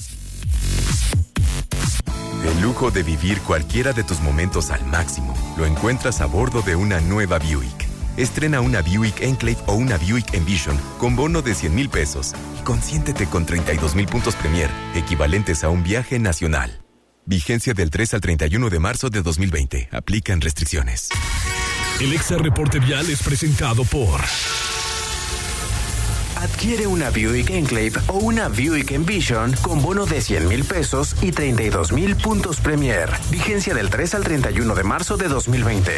El 2.44 2.62
lujo 2.62 2.91
de 2.91 3.04
vivir 3.04 3.39
cualquiera 3.39 3.94
de 3.94 4.04
tus 4.04 4.20
momentos 4.20 4.70
al 4.70 4.86
máximo 4.86 5.34
lo 5.58 5.66
encuentras 5.66 6.20
a 6.20 6.26
bordo 6.26 6.62
de 6.62 6.76
una 6.76 7.00
nueva 7.00 7.39
Buick. 7.39 7.88
Estrena 8.18 8.60
una 8.60 8.82
Buick 8.82 9.22
Enclave 9.22 9.58
o 9.66 9.74
una 9.76 9.98
Buick 9.98 10.34
Envision 10.34 10.78
con 10.98 11.16
bono 11.16 11.41
de 11.41 11.56
100 11.56 11.74
mil 11.74 11.89
pesos 11.89 12.34
y 12.60 12.64
consiéntete 12.64 13.28
con 13.28 13.46
32 13.46 13.96
mil 13.96 14.08
puntos 14.08 14.36
Premier, 14.36 14.70
equivalentes 14.94 15.64
a 15.64 15.70
un 15.70 15.84
viaje 15.84 16.20
nacional. 16.20 16.82
Vigencia 17.26 17.74
del 17.74 17.89
3 17.89 18.16
al 18.16 18.22
31 18.22 18.70
de 18.70 18.80
marzo 18.80 19.10
de 19.10 19.22
2020. 19.22 19.89
Aplican 19.94 20.41
restricciones. 20.41 21.08
El 22.02 22.12
Exa 22.12 22.38
Reporte 22.38 22.80
Vial 22.80 23.10
es 23.10 23.24
presentado 23.24 23.86
por... 23.86 24.20
Adquiere 26.44 26.86
una 26.86 27.10
Buick 27.10 27.52
Enclave 27.52 27.94
o 28.08 28.18
una 28.18 28.50
Buick 28.50 28.91
Envision 28.91 29.56
con 29.62 29.82
bono 29.82 30.06
de 30.06 30.20
100 30.20 30.50
mil 30.50 30.66
pesos 30.66 31.16
y 31.22 31.32
32 31.32 31.94
mil 31.94 32.18
puntos 32.18 32.60
Premier. 32.60 33.10
Vigencia 33.30 33.74
del 33.74 33.89
3 33.89 34.16
al 34.16 34.24
31 34.26 34.76
de 34.76 34.84
marzo 34.84 35.16
de 35.16 35.30
2020. 35.30 35.98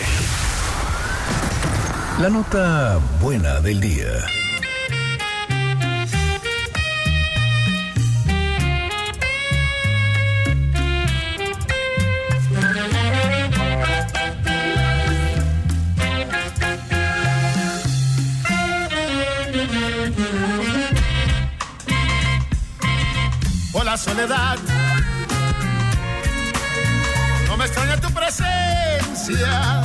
La 2.19 2.29
nota 2.29 2.99
buena 3.19 3.59
del 3.59 3.81
día. 3.81 4.44
Soledad, 23.97 24.57
no 27.47 27.55
me 27.55 27.63
extraña 27.65 27.99
tu 28.01 28.09
presencia. 28.11 29.83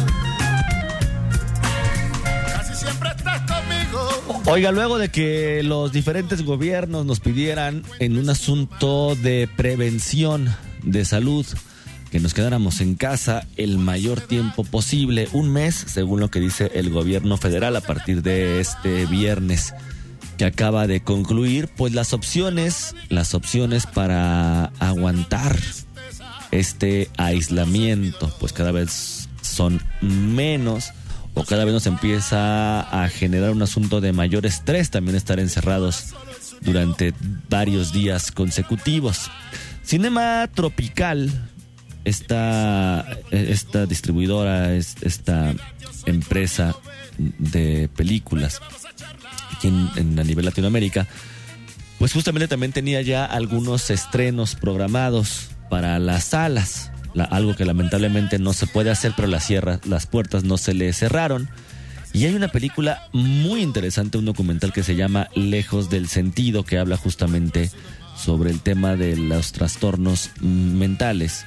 Oiga, 4.46 4.72
luego 4.72 4.98
de 4.98 5.10
que 5.10 5.62
los 5.62 5.92
diferentes 5.92 6.44
gobiernos 6.44 7.06
nos 7.06 7.20
pidieran 7.20 7.84
en 8.00 8.18
un 8.18 8.28
asunto 8.30 9.14
de 9.14 9.48
prevención 9.56 10.48
de 10.82 11.04
salud 11.04 11.46
que 12.10 12.18
nos 12.18 12.34
quedáramos 12.34 12.80
en 12.80 12.96
casa 12.96 13.46
el 13.56 13.78
mayor 13.78 14.20
tiempo 14.20 14.64
posible, 14.64 15.28
un 15.32 15.52
mes, 15.52 15.76
según 15.76 16.18
lo 16.18 16.30
que 16.30 16.40
dice 16.40 16.72
el 16.74 16.90
gobierno 16.90 17.36
federal 17.36 17.76
a 17.76 17.80
partir 17.80 18.22
de 18.22 18.58
este 18.58 19.06
viernes 19.06 19.72
que 20.40 20.46
acaba 20.46 20.86
de 20.86 21.02
concluir, 21.02 21.68
pues 21.68 21.92
las 21.92 22.14
opciones, 22.14 22.94
las 23.10 23.34
opciones 23.34 23.84
para 23.84 24.72
aguantar 24.78 25.58
este 26.50 27.10
aislamiento, 27.18 28.34
pues 28.40 28.54
cada 28.54 28.72
vez 28.72 29.28
son 29.42 29.82
menos 30.00 30.92
o 31.34 31.44
cada 31.44 31.66
vez 31.66 31.74
nos 31.74 31.86
empieza 31.86 32.80
a 32.80 33.06
generar 33.10 33.50
un 33.50 33.60
asunto 33.60 34.00
de 34.00 34.14
mayor 34.14 34.46
estrés 34.46 34.88
también 34.88 35.14
estar 35.14 35.38
encerrados 35.40 36.14
durante 36.62 37.12
varios 37.50 37.92
días 37.92 38.32
consecutivos. 38.32 39.30
Cinema 39.84 40.48
Tropical, 40.54 41.30
esta, 42.06 43.06
esta 43.30 43.84
distribuidora, 43.84 44.74
esta 44.74 45.54
empresa 46.06 46.74
de 47.18 47.90
películas 47.94 48.58
aquí 49.60 49.68
en, 49.68 50.18
a 50.18 50.24
nivel 50.24 50.46
Latinoamérica, 50.46 51.06
pues 51.98 52.12
justamente 52.12 52.48
también 52.48 52.72
tenía 52.72 53.02
ya 53.02 53.24
algunos 53.24 53.90
estrenos 53.90 54.54
programados 54.54 55.50
para 55.68 55.98
las 55.98 56.24
salas 56.24 56.90
algo 57.14 57.56
que 57.56 57.64
lamentablemente 57.64 58.38
no 58.38 58.52
se 58.52 58.66
puede 58.66 58.90
hacer, 58.90 59.12
pero 59.16 59.28
las, 59.28 59.48
las 59.84 60.06
puertas 60.06 60.44
no 60.44 60.58
se 60.58 60.74
le 60.74 60.92
cerraron. 60.92 61.48
Y 62.12 62.26
hay 62.26 62.34
una 62.34 62.48
película 62.48 63.08
muy 63.12 63.62
interesante, 63.62 64.18
un 64.18 64.24
documental 64.24 64.72
que 64.72 64.82
se 64.82 64.96
llama 64.96 65.28
Lejos 65.34 65.90
del 65.90 66.08
Sentido, 66.08 66.64
que 66.64 66.78
habla 66.78 66.96
justamente 66.96 67.70
sobre 68.16 68.50
el 68.50 68.60
tema 68.60 68.96
de 68.96 69.16
los 69.16 69.52
trastornos 69.52 70.30
mentales. 70.40 71.44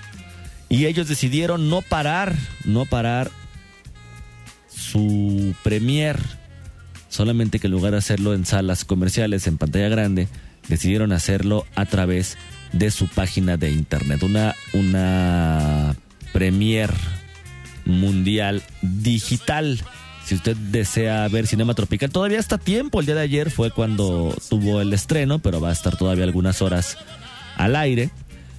Y 0.69 0.85
ellos 0.85 1.07
decidieron 1.07 1.69
no 1.69 1.81
parar, 1.81 2.35
no 2.65 2.85
parar 2.85 3.29
su 4.73 5.53
premier, 5.63 6.17
solamente 7.13 7.59
que 7.59 7.67
en 7.67 7.73
lugar 7.73 7.91
de 7.91 7.99
hacerlo 7.99 8.33
en 8.33 8.45
salas 8.45 8.85
comerciales, 8.85 9.45
en 9.45 9.59
pantalla 9.59 9.87
grande, 9.87 10.27
decidieron 10.67 11.11
hacerlo 11.11 11.67
a 11.75 11.85
través 11.85 12.39
de 12.71 12.89
su 12.89 13.07
página 13.07 13.55
de 13.55 13.69
internet. 13.71 14.23
Una, 14.23 14.55
una 14.73 15.95
premier 16.31 16.89
mundial 17.85 18.63
digital. 18.81 19.79
Si 20.25 20.33
usted 20.33 20.57
desea 20.57 21.27
ver 21.27 21.45
Cinema 21.45 21.75
Tropical, 21.75 22.09
todavía 22.09 22.39
está 22.39 22.57
tiempo. 22.57 22.99
El 22.99 23.05
día 23.05 23.13
de 23.15 23.21
ayer 23.21 23.51
fue 23.51 23.69
cuando 23.69 24.35
tuvo 24.49 24.81
el 24.81 24.91
estreno, 24.91 25.37
pero 25.37 25.61
va 25.61 25.69
a 25.69 25.73
estar 25.73 25.95
todavía 25.95 26.23
algunas 26.23 26.63
horas 26.63 26.97
al 27.57 27.75
aire. 27.75 28.09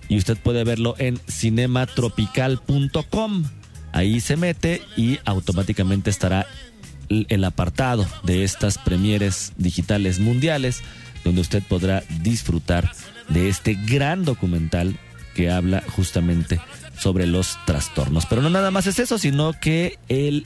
Y 0.09 0.17
usted 0.17 0.37
puede 0.37 0.63
verlo 0.63 0.95
en 0.99 1.19
cinematropical.com. 1.29 3.45
Ahí 3.91 4.21
se 4.21 4.37
mete 4.37 4.81
y 4.97 5.19
automáticamente 5.25 6.11
estará 6.11 6.47
el 7.09 7.45
apartado 7.45 8.07
de 8.23 8.45
estas 8.45 8.79
premieres 8.79 9.53
digitales 9.57 10.21
mundiales, 10.21 10.83
donde 11.25 11.41
usted 11.41 11.63
podrá 11.63 12.03
disfrutar 12.23 12.93
de 13.29 13.49
este 13.49 13.75
gran 13.75 14.25
documental 14.25 14.99
que 15.35 15.51
habla 15.51 15.83
justamente 15.95 16.61
sobre 16.99 17.27
los 17.27 17.59
trastornos. 17.67 18.27
Pero 18.27 18.43
no 18.43 18.51
nada 18.51 18.71
más 18.71 18.87
es 18.87 18.99
eso, 18.99 19.19
sino 19.19 19.53
que 19.59 19.99
el, 20.09 20.45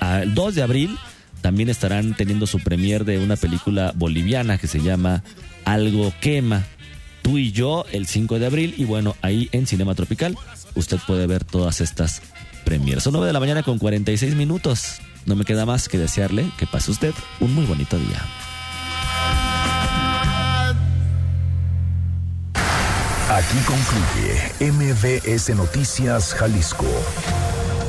el 0.00 0.34
2 0.34 0.54
de 0.54 0.62
abril 0.62 0.98
también 1.40 1.68
estarán 1.68 2.14
teniendo 2.14 2.46
su 2.46 2.58
premier 2.58 3.04
de 3.04 3.18
una 3.18 3.36
película 3.36 3.92
boliviana 3.94 4.58
que 4.58 4.66
se 4.66 4.80
llama 4.80 5.22
Algo 5.64 6.12
quema. 6.20 6.64
Tú 7.22 7.38
y 7.38 7.52
yo 7.52 7.84
el 7.92 8.06
5 8.06 8.38
de 8.38 8.46
abril 8.46 8.74
y 8.76 8.84
bueno, 8.84 9.16
ahí 9.22 9.48
en 9.52 9.66
Cinema 9.66 9.94
Tropical 9.94 10.36
usted 10.74 10.98
puede 11.06 11.26
ver 11.26 11.44
todas 11.44 11.80
estas 11.80 12.22
premieres. 12.64 13.02
Son 13.02 13.12
9 13.12 13.26
de 13.26 13.32
la 13.32 13.40
mañana 13.40 13.62
con 13.62 13.78
46 13.78 14.34
minutos. 14.34 15.00
No 15.28 15.36
me 15.36 15.44
queda 15.44 15.66
más 15.66 15.90
que 15.90 15.98
desearle 15.98 16.50
que 16.56 16.66
pase 16.66 16.90
usted 16.90 17.14
un 17.38 17.54
muy 17.54 17.66
bonito 17.66 17.98
día. 17.98 18.22
Aquí 23.30 23.58
concluye 23.66 24.72
MBS 24.72 25.54
Noticias 25.54 26.32
Jalisco. 26.32 26.86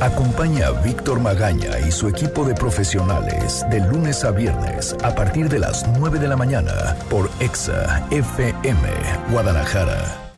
Acompaña 0.02 0.66
a 0.66 0.82
Víctor 0.82 1.18
Magaña 1.18 1.80
y 1.80 1.90
su 1.90 2.08
equipo 2.08 2.44
de 2.44 2.54
profesionales 2.54 3.64
de 3.70 3.80
lunes 3.80 4.22
a 4.24 4.32
viernes 4.32 4.94
a 5.02 5.14
partir 5.14 5.48
de 5.48 5.60
las 5.60 5.88
9 5.98 6.18
de 6.18 6.28
la 6.28 6.36
mañana 6.36 6.94
por 7.08 7.30
EXA 7.40 8.06
FM 8.10 8.86
Guadalajara. 9.30 10.20